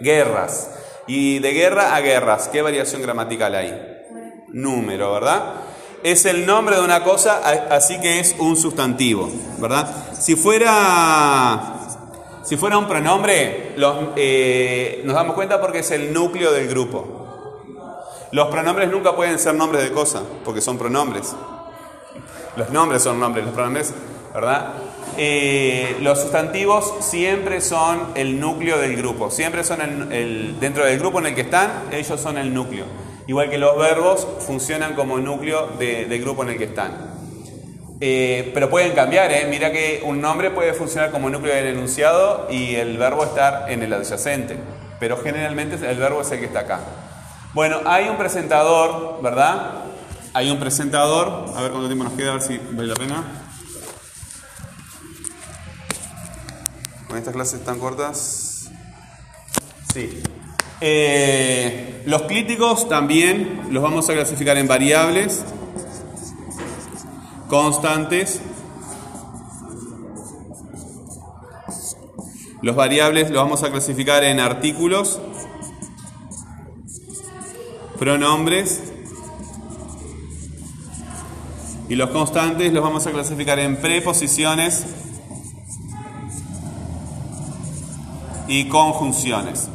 Guerras. 0.00 0.70
Y 1.08 1.40
de 1.40 1.52
guerra 1.52 1.96
a 1.96 2.00
guerras, 2.00 2.48
¿qué 2.48 2.62
variación 2.62 3.02
gramatical 3.02 3.54
hay? 3.56 4.04
Número, 4.48 5.12
¿verdad? 5.12 5.54
Es 6.04 6.24
el 6.26 6.46
nombre 6.46 6.76
de 6.76 6.82
una 6.82 7.02
cosa, 7.02 7.40
así 7.70 8.00
que 8.00 8.20
es 8.20 8.36
un 8.38 8.56
sustantivo, 8.56 9.28
¿verdad? 9.58 10.14
Si 10.14 10.36
fuera, 10.36 11.76
si 12.44 12.56
fuera 12.56 12.78
un 12.78 12.86
pronombre, 12.86 13.74
eh, 14.16 15.02
nos 15.04 15.14
damos 15.16 15.34
cuenta 15.34 15.60
porque 15.60 15.80
es 15.80 15.90
el 15.90 16.12
núcleo 16.12 16.52
del 16.52 16.68
grupo. 16.68 17.16
Los 18.30 18.48
pronombres 18.48 18.88
nunca 18.88 19.16
pueden 19.16 19.40
ser 19.40 19.54
nombres 19.54 19.82
de 19.82 19.90
cosas, 19.90 20.22
porque 20.44 20.60
son 20.60 20.78
pronombres. 20.78 21.34
Los 22.60 22.68
nombres 22.68 23.02
son 23.02 23.18
nombres, 23.18 23.46
los 23.46 23.54
pronombres, 23.54 23.94
¿verdad? 24.34 24.74
Eh, 25.16 25.96
los 26.02 26.20
sustantivos 26.20 26.92
siempre 27.00 27.62
son 27.62 28.08
el 28.16 28.38
núcleo 28.38 28.78
del 28.78 28.98
grupo, 28.98 29.30
siempre 29.30 29.64
son 29.64 30.12
el, 30.12 30.60
dentro 30.60 30.84
del 30.84 30.98
grupo 30.98 31.20
en 31.20 31.28
el 31.28 31.34
que 31.34 31.40
están, 31.40 31.84
ellos 31.90 32.20
son 32.20 32.36
el 32.36 32.52
núcleo. 32.52 32.84
Igual 33.26 33.48
que 33.48 33.56
los 33.56 33.78
verbos 33.78 34.28
funcionan 34.40 34.92
como 34.92 35.16
núcleo 35.16 35.68
del 35.78 36.20
grupo 36.20 36.42
en 36.42 36.50
el 36.50 36.58
que 36.58 36.64
están. 36.64 36.92
Eh, 37.98 38.50
pero 38.52 38.68
pueden 38.68 38.92
cambiar, 38.92 39.32
¿eh? 39.32 39.46
mira 39.48 39.72
que 39.72 40.02
un 40.04 40.20
nombre 40.20 40.50
puede 40.50 40.74
funcionar 40.74 41.12
como 41.12 41.30
núcleo 41.30 41.54
del 41.54 41.68
enunciado 41.68 42.46
y 42.50 42.74
el 42.74 42.98
verbo 42.98 43.24
estar 43.24 43.70
en 43.70 43.82
el 43.82 43.90
adyacente, 43.90 44.58
pero 44.98 45.16
generalmente 45.16 45.76
el 45.76 45.96
verbo 45.96 46.20
es 46.20 46.30
el 46.30 46.40
que 46.40 46.44
está 46.44 46.60
acá. 46.60 46.80
Bueno, 47.54 47.78
hay 47.86 48.10
un 48.10 48.18
presentador, 48.18 49.22
¿verdad? 49.22 49.89
Hay 50.32 50.50
un 50.50 50.58
presentador, 50.58 51.52
a 51.56 51.62
ver 51.62 51.70
cuánto 51.72 51.88
tiempo 51.88 52.04
nos 52.04 52.12
queda, 52.14 52.30
a 52.30 52.34
ver 52.34 52.42
si 52.42 52.58
vale 52.58 52.88
la 52.88 52.94
pena. 52.94 53.24
con 57.10 57.18
estas 57.18 57.34
clases 57.34 57.64
tan 57.64 57.80
cortas? 57.80 58.70
Sí. 59.92 60.22
Eh, 60.80 62.04
los 62.06 62.22
clíticos 62.22 62.88
también 62.88 63.68
los 63.70 63.82
vamos 63.82 64.08
a 64.08 64.12
clasificar 64.12 64.56
en 64.56 64.68
variables, 64.68 65.44
constantes. 67.48 68.40
Los 72.62 72.76
variables 72.76 73.30
los 73.30 73.42
vamos 73.42 73.64
a 73.64 73.70
clasificar 73.70 74.22
en 74.22 74.38
artículos, 74.38 75.20
pronombres. 77.98 78.89
Y 81.90 81.96
los 81.96 82.10
constantes 82.10 82.72
los 82.72 82.84
vamos 82.84 83.04
a 83.08 83.10
clasificar 83.10 83.58
en 83.58 83.74
preposiciones 83.74 84.86
y 88.46 88.68
conjunciones. 88.68 89.68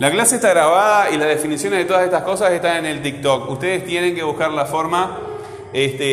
La 0.00 0.10
clase 0.10 0.34
está 0.34 0.50
grabada 0.50 1.10
y 1.12 1.16
las 1.16 1.28
definiciones 1.28 1.78
de 1.78 1.84
todas 1.84 2.02
estas 2.02 2.24
cosas 2.24 2.50
están 2.50 2.78
en 2.78 2.86
el 2.86 3.02
TikTok. 3.02 3.50
Ustedes 3.50 3.86
tienen 3.86 4.16
que 4.16 4.24
buscar 4.24 4.50
la 4.50 4.66
forma 4.66 5.16
este, 5.72 6.04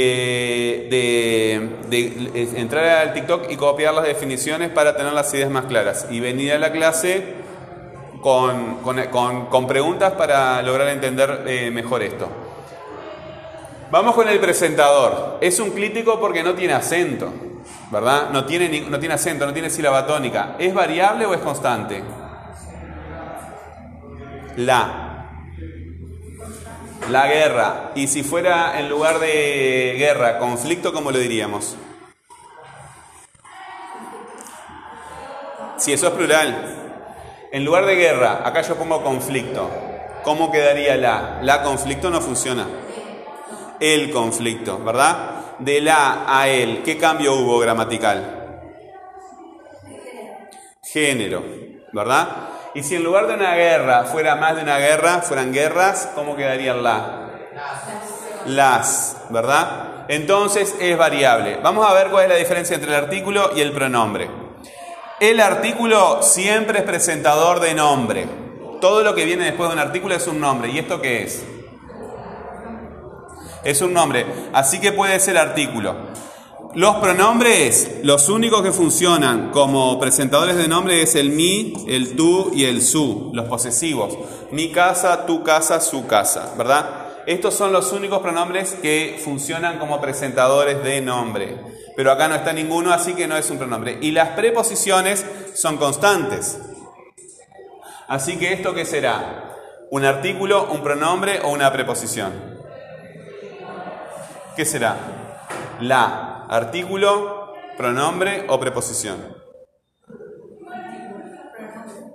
de, 0.92 2.52
entrar 2.56 2.86
al 2.86 3.14
TikTok 3.14 3.50
y 3.50 3.56
copiar 3.56 3.96
las 3.96 4.04
definiciones 4.04 4.70
para 4.70 4.96
tener 4.96 5.14
las 5.14 5.34
ideas 5.34 5.50
más 5.50 5.66
claras. 5.66 6.06
Y 6.12 6.20
venir 6.20 6.54
a 6.54 6.60
la 6.60 6.72
clase 6.72 7.34
con, 8.22 8.76
con, 8.84 9.68
preguntas 9.68 10.14
para 10.14 10.62
lograr 10.62 10.90
entender 10.90 11.46
eh, 11.48 11.72
mejor 11.72 12.04
esto. 12.04 12.30
Vamos 13.92 14.16
con 14.16 14.28
el 14.28 14.40
presentador. 14.40 15.38
Es 15.42 15.60
un 15.60 15.72
crítico 15.72 16.20
porque 16.20 16.44
no 16.44 16.54
tiene 16.54 16.74
acento. 16.74 17.34
¿verdad? 17.92 18.30
No 18.32 18.46
tiene, 18.46 18.82
no 18.82 19.00
tiene 19.00 19.16
acento, 19.16 19.46
no 19.46 19.54
tiene 19.54 19.70
sílaba 19.70 20.06
tónica. 20.06 20.56
¿Es 20.60 20.74
variable 20.74 21.26
o 21.26 21.34
es 21.34 21.42
constante? 21.42 22.04
La. 24.58 25.26
La 27.10 27.28
guerra. 27.28 27.92
Y 27.96 28.08
si 28.08 28.24
fuera 28.24 28.80
en 28.80 28.90
lugar 28.90 29.20
de 29.20 29.96
guerra, 29.98 30.38
conflicto, 30.38 30.94
¿cómo 30.94 31.12
lo 31.12 31.18
diríamos? 31.18 31.76
Si 35.78 35.94
eso 35.94 36.08
es 36.08 36.14
plural. 36.14 36.76
En 37.52 37.66
lugar 37.66 37.86
de 37.86 37.96
guerra, 37.96 38.42
acá 38.46 38.62
yo 38.62 38.76
pongo 38.76 39.02
conflicto. 39.02 39.72
¿Cómo 40.24 40.52
quedaría 40.52 40.98
la? 40.98 41.40
La 41.42 41.64
conflicto 41.64 42.12
no 42.12 42.22
funciona. 42.22 42.68
El 43.80 44.12
conflicto, 44.12 44.78
¿verdad? 44.84 45.40
de 45.60 45.82
la 45.82 46.26
a 46.28 46.48
él, 46.48 46.82
¿qué 46.84 46.98
cambio 46.98 47.34
hubo 47.36 47.60
gramatical? 47.60 48.62
Género, 50.84 51.44
¿verdad? 51.94 52.28
Y 52.74 52.84
si 52.84 52.96
en 52.96 53.04
lugar 53.04 53.28
de 53.28 53.36
una 53.36 53.56
guerra 53.56 54.06
fuera 54.06 54.36
más 54.36 54.56
de 54.56 54.64
una 54.64 54.78
guerra, 54.78 55.22
fueran 55.22 55.52
guerras, 55.52 56.10
¿cómo 56.16 56.36
quedaría 56.36 56.74
la? 56.74 57.30
Las, 58.46 59.18
¿verdad? 59.30 60.06
Entonces 60.08 60.76
es 60.80 60.98
variable. 60.98 61.60
Vamos 61.62 61.88
a 61.88 61.94
ver 61.94 62.10
cuál 62.10 62.24
es 62.24 62.30
la 62.30 62.36
diferencia 62.36 62.76
entre 62.76 62.90
el 62.90 63.04
artículo 63.04 63.52
y 63.56 63.62
el 63.62 63.72
pronombre. 63.72 64.30
El 65.20 65.42
artículo 65.42 66.24
siempre 66.24 66.80
es 66.80 66.86
presentador 66.86 67.60
de 67.60 67.74
nombre. 67.74 68.26
Todo 68.80 69.04
lo 69.04 69.14
que 69.14 69.26
viene 69.26 69.44
después 69.44 69.70
de 69.70 69.76
un 69.76 69.82
artículo 69.82 70.16
es 70.16 70.26
un 70.28 70.40
nombre. 70.40 70.72
¿Y 70.72 70.80
esto 70.80 71.02
qué 71.02 71.24
es? 71.24 71.44
Es 73.64 73.82
un 73.82 73.94
nombre, 73.94 74.26
así 74.54 74.80
que 74.80 74.92
puede 74.92 75.20
ser 75.20 75.38
artículo. 75.38 75.96
Los 76.76 76.98
pronombres, 76.98 77.98
los 78.04 78.30
únicos 78.30 78.62
que 78.62 78.72
funcionan 78.72 79.50
como 79.50 80.00
presentadores 80.00 80.56
de 80.56 80.68
nombre 80.68 81.02
es 81.02 81.16
el 81.16 81.32
mi, 81.32 81.74
el 81.88 82.16
tú 82.16 82.52
y 82.54 82.66
el 82.66 82.84
su, 82.84 83.32
los 83.34 83.48
posesivos. 83.48 84.16
Mi 84.52 84.72
casa, 84.72 85.26
tu 85.26 85.44
casa, 85.44 85.82
su 85.82 86.06
casa, 86.06 86.54
¿verdad? 86.60 87.08
Estos 87.26 87.56
son 87.56 87.74
los 87.74 87.92
únicos 87.92 88.20
pronombres 88.20 88.74
que 88.84 89.20
funcionan 89.24 89.80
como 89.80 90.00
presentadores 90.00 90.84
de 90.84 91.02
nombre. 91.02 91.58
Pero 91.96 92.12
acá 92.12 92.28
no 92.28 92.36
está 92.36 92.54
ninguno, 92.54 92.94
así 92.94 93.14
que 93.14 93.28
no 93.28 93.36
es 93.36 93.50
un 93.50 93.58
pronombre. 93.58 93.98
Y 94.02 94.12
las 94.12 94.30
preposiciones 94.30 95.26
son 95.56 95.78
constantes. 95.78 96.60
Así 98.08 98.38
que 98.38 98.54
esto 98.54 98.76
qué 98.76 98.86
será? 98.86 99.56
¿Un 99.90 100.06
artículo, 100.06 100.70
un 100.72 100.82
pronombre 100.82 101.40
o 101.44 101.50
una 101.50 101.74
preposición? 101.74 102.59
¿Qué 104.60 104.66
será? 104.66 104.98
La, 105.80 106.46
artículo, 106.50 107.54
pronombre 107.78 108.44
o 108.50 108.60
preposición. 108.60 109.16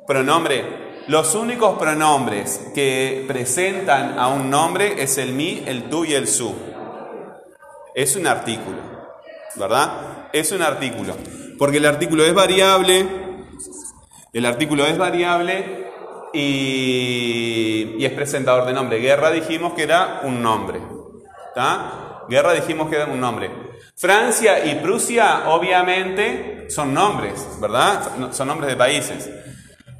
Pronombre. 0.07 1.07
Los 1.07 1.35
únicos 1.35 1.79
pronombres 1.79 2.71
que 2.75 3.25
presentan 3.27 4.19
a 4.19 4.29
un 4.29 4.51
nombre 4.51 5.03
es 5.03 5.17
el 5.17 5.33
mi, 5.33 5.63
el 5.65 5.89
tú 5.89 6.05
y 6.05 6.13
el 6.13 6.29
su. 6.29 6.55
Es 7.95 8.15
un 8.15 8.27
artículo, 8.27 8.77
¿verdad? 9.57 10.29
Es 10.35 10.53
un 10.53 10.61
artículo. 10.61 11.17
Porque 11.59 11.79
el 11.79 11.87
artículo 11.87 12.27
es 12.27 12.35
variable, 12.35 13.09
el 14.35 14.45
artículo 14.45 14.85
es 14.85 14.99
variable 14.99 15.87
y, 16.35 17.95
y 17.99 18.05
es 18.05 18.13
presentador 18.13 18.67
de 18.67 18.75
nombre. 18.75 18.99
Guerra 18.99 19.31
dijimos 19.31 19.73
que 19.73 19.85
era 19.85 20.21
un 20.25 20.43
nombre. 20.43 20.83
¿Está? 21.49 22.11
Guerra 22.29 22.53
dijimos 22.53 22.89
que 22.89 22.97
era 22.97 23.07
un 23.07 23.21
nombre. 23.21 23.51
Francia 23.97 24.65
y 24.65 24.77
Prusia, 24.77 25.49
obviamente, 25.49 26.67
son 26.69 26.93
nombres, 26.93 27.47
¿verdad? 27.61 28.33
Son 28.33 28.49
nombres 28.49 28.71
de 28.71 28.77
países. 28.77 29.31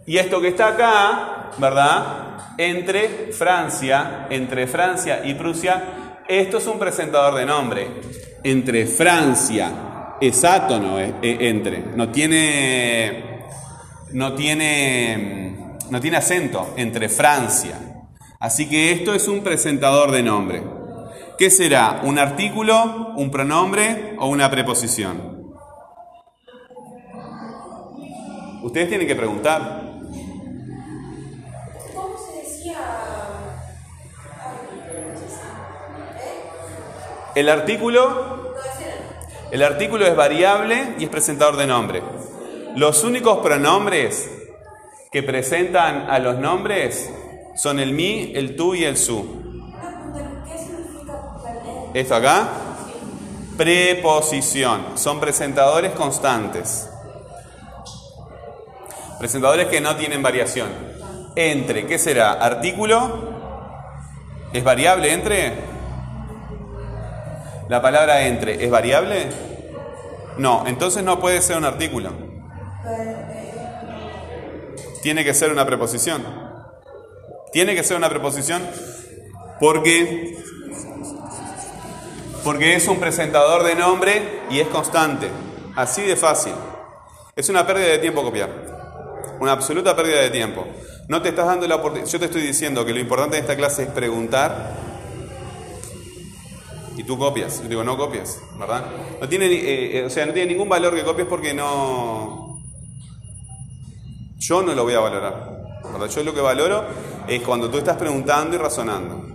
Y 0.07 0.19
esto 0.19 0.41
que 0.41 0.49
está 0.49 0.69
acá, 0.69 1.51
¿verdad? 1.59 2.55
Entre 2.59 3.33
Francia, 3.33 4.27
entre 4.31 4.67
Francia 4.67 5.23
y 5.25 5.35
Prusia, 5.35 6.21
esto 6.29 6.59
es 6.59 6.67
un 6.67 6.79
presentador 6.79 7.35
de 7.35 7.47
nombre. 7.47 7.89
Entre 8.43 8.87
Francia, 8.87 9.73
es 10.21 10.45
átono, 10.45 10.99
eh, 10.99 11.15
eh, 11.23 11.39
entre, 11.41 11.81
no 11.95 12.11
tiene, 12.11 13.45
no 14.13 14.35
tiene, 14.35 15.77
no 15.91 16.01
tiene 16.01 16.17
acento, 16.17 16.75
entre 16.77 17.09
Francia. 17.09 17.79
Así 18.41 18.69
que 18.69 18.93
esto 18.93 19.15
es 19.15 19.29
un 19.29 19.43
presentador 19.43 20.11
de 20.11 20.23
nombre. 20.23 20.63
¿Qué 21.37 21.51
será? 21.51 22.01
¿Un 22.05 22.21
artículo, 22.21 23.13
un 23.17 23.29
pronombre 23.29 24.15
o 24.21 24.29
una 24.29 24.49
preposición? 24.53 25.53
Ustedes 28.63 28.89
tienen 28.89 29.09
que 29.09 29.17
preguntar. 29.17 29.83
¿Cómo 31.93 32.15
se 32.25 32.41
decía? 32.41 32.79
El 37.35 37.49
artículo, 37.49 38.55
el 39.51 39.63
artículo 39.65 40.07
es 40.07 40.15
variable 40.15 40.95
y 41.01 41.05
es 41.05 41.11
presentador 41.11 41.57
de 41.57 41.67
nombre. 41.67 42.01
Los 42.77 43.03
únicos 43.03 43.39
pronombres 43.39 44.31
que 45.11 45.25
presentan 45.25 46.09
a 46.09 46.21
los 46.21 46.39
nombres 46.39 47.13
son 47.57 47.81
el 47.81 47.93
mi, 47.93 48.33
el 48.37 48.55
tú 48.55 48.77
y 48.77 48.85
el 48.85 48.97
su. 48.97 49.44
Esto 51.95 52.17
acá, 52.17 52.49
preposición. 53.57 54.99
Son 54.99 55.21
presentadores 55.21 55.93
constantes. 55.93 56.91
Presentadores 59.21 59.69
que 59.69 59.81
no 59.81 59.95
tienen 59.95 60.21
variación. 60.21 60.71
Entre, 61.37 61.87
¿qué 61.87 61.97
será? 62.01 62.33
Artículo. 62.33 63.33
¿Es 64.53 64.65
variable 64.65 65.13
entre? 65.13 65.53
¿La 67.69 67.81
palabra 67.81 68.27
entre 68.27 68.65
es 68.65 68.71
variable? 68.73 69.29
No, 70.37 70.65
entonces 70.67 71.05
no 71.05 71.21
puede 71.21 71.41
ser 71.43 71.59
un 71.59 71.65
artículo. 71.65 72.11
Tiene 75.01 75.23
que 75.23 75.33
ser 75.33 75.53
una 75.53 75.65
preposición. 75.65 76.25
Tiene 77.53 77.77
que 77.77 77.85
ser 77.85 77.97
una 77.97 78.09
preposición 78.09 78.63
porque 79.61 80.44
porque 82.45 82.77
es 82.77 82.87
un 82.89 83.01
presentador 83.01 83.65
de 83.65 83.75
nombre 83.75 84.43
y 84.51 84.61
es 84.61 84.69
constante. 84.69 85.29
Así 85.75 86.03
de 86.03 86.15
fácil. 86.15 86.53
Es 87.35 87.49
una 87.49 87.67
pérdida 87.67 87.89
de 87.89 87.99
tiempo 87.99 88.23
copiar. 88.23 88.51
Una 89.41 89.53
absoluta 89.53 89.97
pérdida 89.97 90.21
de 90.21 90.31
tiempo. 90.31 90.67
No 91.09 91.23
te 91.23 91.31
estás 91.31 91.47
dando 91.47 91.67
la 91.67 91.77
oportunidad. 91.77 92.09
Yo 92.09 92.19
te 92.19 92.27
estoy 92.27 92.43
diciendo 92.43 92.85
que 92.85 92.93
lo 92.93 93.01
importante 93.01 93.37
de 93.37 93.41
esta 93.41 93.57
clase 93.57 93.85
es 93.85 93.89
preguntar 93.89 94.75
y 96.97 97.03
tú 97.03 97.19
copias. 97.19 97.63
Yo 97.63 97.69
digo, 97.69 97.83
no 97.83 97.97
copias, 97.97 98.39
¿verdad? 98.59 98.85
No 99.21 99.29
tiene, 99.29 99.47
eh, 99.47 99.99
eh, 99.99 100.05
o 100.05 100.11
sea, 100.11 100.27
no 100.27 100.33
tiene 100.33 100.53
ningún 100.53 100.69
valor 100.69 100.95
que 100.95 101.03
copies 101.03 101.27
porque 101.27 101.55
no. 101.55 102.63
Yo 104.39 104.63
no 104.63 104.75
lo 104.75 104.85
voy 104.85 104.95
a 104.95 105.01
valorar. 105.01 105.81
¿verdad? 105.93 106.09
Yo 106.09 106.23
lo 106.23 106.35
que 106.35 106.41
valoro 106.41 106.85
es 107.27 107.43
cuando 107.43 107.71
tú 107.71 107.79
estás 107.79 107.97
preguntando 107.97 108.55
y 108.55 108.59
razonando. 108.59 109.27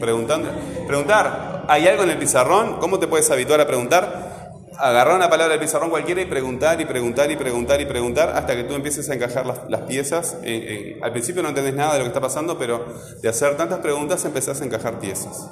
Preguntando. 0.00 0.71
Preguntar, 0.92 1.64
¿hay 1.68 1.88
algo 1.88 2.02
en 2.02 2.10
el 2.10 2.18
pizarrón? 2.18 2.78
¿Cómo 2.78 2.98
te 2.98 3.06
puedes 3.06 3.30
habituar 3.30 3.58
a 3.62 3.66
preguntar? 3.66 4.68
Agarrar 4.76 5.16
una 5.16 5.30
palabra 5.30 5.54
del 5.54 5.60
pizarrón 5.60 5.88
cualquiera 5.88 6.20
y 6.20 6.26
preguntar 6.26 6.78
y 6.82 6.84
preguntar 6.84 7.30
y 7.30 7.36
preguntar 7.36 7.80
y 7.80 7.86
preguntar 7.86 8.28
hasta 8.36 8.54
que 8.54 8.64
tú 8.64 8.74
empieces 8.74 9.08
a 9.08 9.14
encajar 9.14 9.46
las, 9.46 9.80
piezas. 9.88 10.36
Eh, 10.42 10.50
eh, 10.52 11.00
al 11.02 11.10
principio 11.12 11.42
no 11.42 11.48
entendés 11.48 11.72
nada 11.72 11.94
de 11.94 12.00
lo 12.00 12.04
que 12.04 12.08
está 12.08 12.20
pasando, 12.20 12.58
pero 12.58 12.84
de 13.22 13.26
hacer 13.26 13.56
tantas 13.56 13.78
preguntas 13.78 14.22
empezás 14.26 14.60
a 14.60 14.66
encajar 14.66 14.98
piezas. 14.98 15.48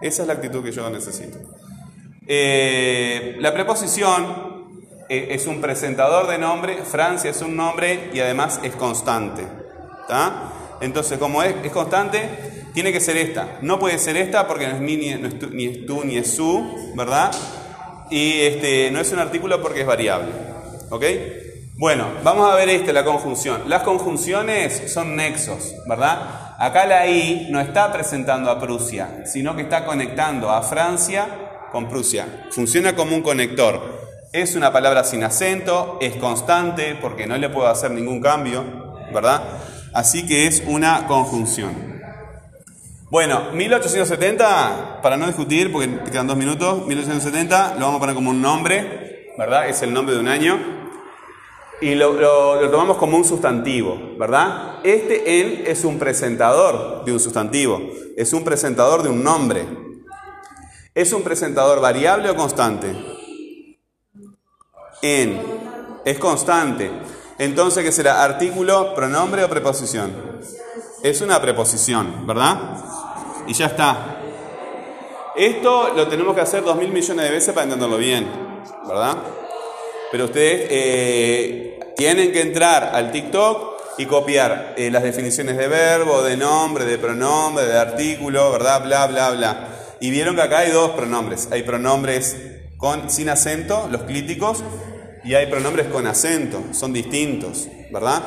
Esa 0.00 0.22
es 0.22 0.28
la 0.28 0.34
actitud 0.34 0.62
que 0.62 0.70
yo 0.70 0.88
necesito. 0.88 1.36
Eh, 2.28 3.34
la 3.40 3.52
preposición 3.52 4.68
eh, 5.08 5.26
es 5.30 5.48
un 5.48 5.60
presentador 5.60 6.28
de 6.28 6.38
nombre, 6.38 6.76
Francia 6.84 7.28
es 7.28 7.42
un 7.42 7.56
nombre 7.56 8.10
y 8.14 8.20
además 8.20 8.60
es 8.62 8.76
constante. 8.76 9.42
¿tá? 10.06 10.52
Entonces, 10.80 11.18
como 11.18 11.42
es, 11.42 11.56
es 11.64 11.72
constante, 11.72 12.53
tiene 12.74 12.92
que 12.92 13.00
ser 13.00 13.16
esta. 13.16 13.58
No 13.62 13.78
puede 13.78 13.98
ser 13.98 14.16
esta 14.16 14.46
porque 14.46 14.66
no 14.66 14.74
es, 14.74 14.80
mi, 14.80 14.96
ni, 14.96 15.10
es 15.10 15.38
tu, 15.38 15.48
ni 15.50 15.66
es 15.66 15.78
ni 16.04 16.16
es 16.16 16.34
su, 16.34 16.92
¿verdad? 16.96 17.30
Y 18.10 18.40
este, 18.40 18.90
no 18.90 19.00
es 19.00 19.10
un 19.12 19.20
artículo 19.20 19.62
porque 19.62 19.82
es 19.82 19.86
variable. 19.86 20.32
¿Ok? 20.90 21.04
Bueno, 21.76 22.08
vamos 22.24 22.52
a 22.52 22.56
ver 22.56 22.68
esta, 22.68 22.92
la 22.92 23.04
conjunción. 23.04 23.62
Las 23.68 23.84
conjunciones 23.84 24.92
son 24.92 25.14
nexos, 25.14 25.72
¿verdad? 25.88 26.56
Acá 26.58 26.84
la 26.84 27.06
I 27.06 27.46
no 27.50 27.60
está 27.60 27.92
presentando 27.92 28.50
a 28.50 28.60
Prusia, 28.60 29.22
sino 29.24 29.54
que 29.54 29.62
está 29.62 29.84
conectando 29.84 30.50
a 30.50 30.62
Francia 30.62 31.68
con 31.70 31.88
Prusia. 31.88 32.46
Funciona 32.50 32.96
como 32.96 33.14
un 33.14 33.22
conector. 33.22 34.02
Es 34.32 34.56
una 34.56 34.72
palabra 34.72 35.04
sin 35.04 35.22
acento, 35.22 35.98
es 36.00 36.16
constante 36.16 36.96
porque 37.00 37.26
no 37.26 37.36
le 37.36 37.48
puedo 37.48 37.68
hacer 37.68 37.92
ningún 37.92 38.20
cambio, 38.20 38.64
¿verdad? 39.12 39.42
Así 39.92 40.26
que 40.26 40.48
es 40.48 40.62
una 40.66 41.06
conjunción. 41.06 41.93
Bueno, 43.10 43.50
1870, 43.52 45.00
para 45.02 45.16
no 45.16 45.26
discutir, 45.26 45.70
porque 45.70 45.88
quedan 46.10 46.26
dos 46.26 46.36
minutos, 46.36 46.84
1870 46.86 47.74
lo 47.78 47.80
vamos 47.86 47.96
a 47.96 48.00
poner 48.00 48.14
como 48.14 48.30
un 48.30 48.40
nombre, 48.42 49.32
¿verdad? 49.38 49.68
Es 49.68 49.82
el 49.82 49.92
nombre 49.92 50.14
de 50.14 50.20
un 50.20 50.28
año. 50.28 50.58
Y 51.80 51.94
lo, 51.96 52.14
lo- 52.14 52.60
lo 52.62 52.70
tomamos 52.70 52.96
como 52.96 53.16
un 53.16 53.24
sustantivo, 53.24 53.98
¿verdad? 54.18 54.78
Este 54.84 55.40
en 55.40 55.66
es 55.66 55.84
un 55.84 55.98
presentador 55.98 57.04
de 57.04 57.12
un 57.12 57.20
sustantivo, 57.20 57.80
es 58.16 58.32
un 58.32 58.42
presentador 58.44 59.02
de 59.02 59.10
un 59.10 59.22
nombre. 59.22 59.66
¿Es 60.94 61.12
un 61.12 61.22
presentador 61.22 61.80
variable 61.80 62.30
o 62.30 62.36
constante? 62.36 62.94
En. 65.02 65.40
Es 66.04 66.18
constante. 66.18 66.90
Entonces, 67.38 67.82
¿qué 67.84 67.90
será? 67.90 68.22
¿Artículo, 68.22 68.94
pronombre 68.94 69.42
o 69.42 69.48
preposición? 69.48 70.12
Es 71.02 71.20
una 71.20 71.40
preposición, 71.42 72.26
¿verdad? 72.26 72.76
Y 73.46 73.52
ya 73.52 73.66
está. 73.66 74.20
Esto 75.36 75.92
lo 75.94 76.08
tenemos 76.08 76.34
que 76.34 76.40
hacer 76.40 76.62
dos 76.62 76.76
mil 76.76 76.90
millones 76.90 77.24
de 77.24 77.30
veces 77.30 77.52
para 77.52 77.64
entenderlo 77.64 77.98
bien, 77.98 78.26
¿verdad? 78.86 79.16
Pero 80.12 80.26
ustedes 80.26 80.68
eh, 80.70 81.80
tienen 81.96 82.30
que 82.32 82.40
entrar 82.40 82.90
al 82.94 83.10
TikTok 83.10 83.74
y 83.98 84.06
copiar 84.06 84.74
eh, 84.76 84.90
las 84.90 85.02
definiciones 85.02 85.56
de 85.56 85.68
verbo, 85.68 86.22
de 86.22 86.36
nombre, 86.36 86.84
de 86.84 86.98
pronombre, 86.98 87.66
de 87.66 87.78
artículo, 87.78 88.52
¿verdad? 88.52 88.84
Bla, 88.84 89.06
bla, 89.06 89.30
bla. 89.30 89.68
Y 90.00 90.10
vieron 90.10 90.36
que 90.36 90.42
acá 90.42 90.58
hay 90.58 90.70
dos 90.70 90.90
pronombres. 90.90 91.48
Hay 91.50 91.62
pronombres 91.62 92.36
con, 92.76 93.10
sin 93.10 93.28
acento, 93.28 93.88
los 93.90 94.02
clíticos, 94.02 94.62
y 95.24 95.34
hay 95.34 95.46
pronombres 95.46 95.86
con 95.88 96.06
acento. 96.06 96.62
Son 96.72 96.92
distintos, 96.92 97.68
¿verdad? 97.90 98.22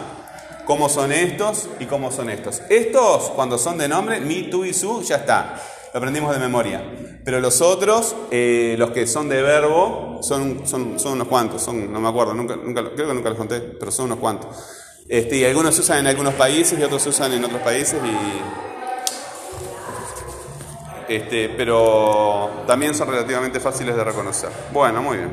¿Cómo 0.68 0.90
son 0.90 1.14
estos 1.14 1.70
y 1.80 1.86
cómo 1.86 2.12
son 2.12 2.30
estos? 2.30 2.62
Estos, 2.70 3.30
cuando 3.30 3.58
son 3.58 3.78
de 3.78 3.88
nombre, 3.88 4.20
mi, 4.20 4.50
tú 4.50 4.66
y 4.66 4.74
su, 4.74 5.02
ya 5.02 5.16
está. 5.16 5.56
Lo 5.94 5.98
aprendimos 5.98 6.34
de 6.34 6.40
memoria. 6.40 6.84
Pero 7.24 7.40
los 7.40 7.62
otros, 7.62 8.14
eh, 8.32 8.76
los 8.78 8.92
que 8.92 9.08
son 9.08 9.30
de 9.30 9.42
verbo, 9.42 10.20
son, 10.22 10.68
son, 10.68 11.00
son 11.00 11.14
unos 11.14 11.30
cuantos. 11.30 11.62
Son, 11.62 11.90
no 11.92 12.02
me 12.02 12.10
acuerdo, 12.10 12.34
nunca, 12.34 12.58
nunca, 12.58 12.84
creo 12.94 13.08
que 13.08 13.14
nunca 13.14 13.30
los 13.30 13.38
conté, 13.38 13.62
pero 13.62 13.92
son 13.92 14.08
unos 14.08 14.20
cuantos. 14.20 14.50
Este, 15.08 15.38
y 15.38 15.46
algunos 15.46 15.74
se 15.74 15.80
usan 15.80 16.00
en 16.00 16.08
algunos 16.08 16.34
países 16.34 16.78
y 16.78 16.84
otros 16.84 17.02
se 17.02 17.10
usan 17.10 17.32
en 17.32 17.46
otros 17.46 17.62
países. 17.62 18.02
Y, 21.08 21.14
este, 21.14 21.48
pero 21.48 22.64
también 22.68 22.94
son 22.94 23.08
relativamente 23.08 23.62
fáciles 23.62 23.96
de 23.96 24.04
reconocer. 24.04 24.50
Bueno, 24.74 25.02
muy 25.02 25.16
bien. 25.16 25.32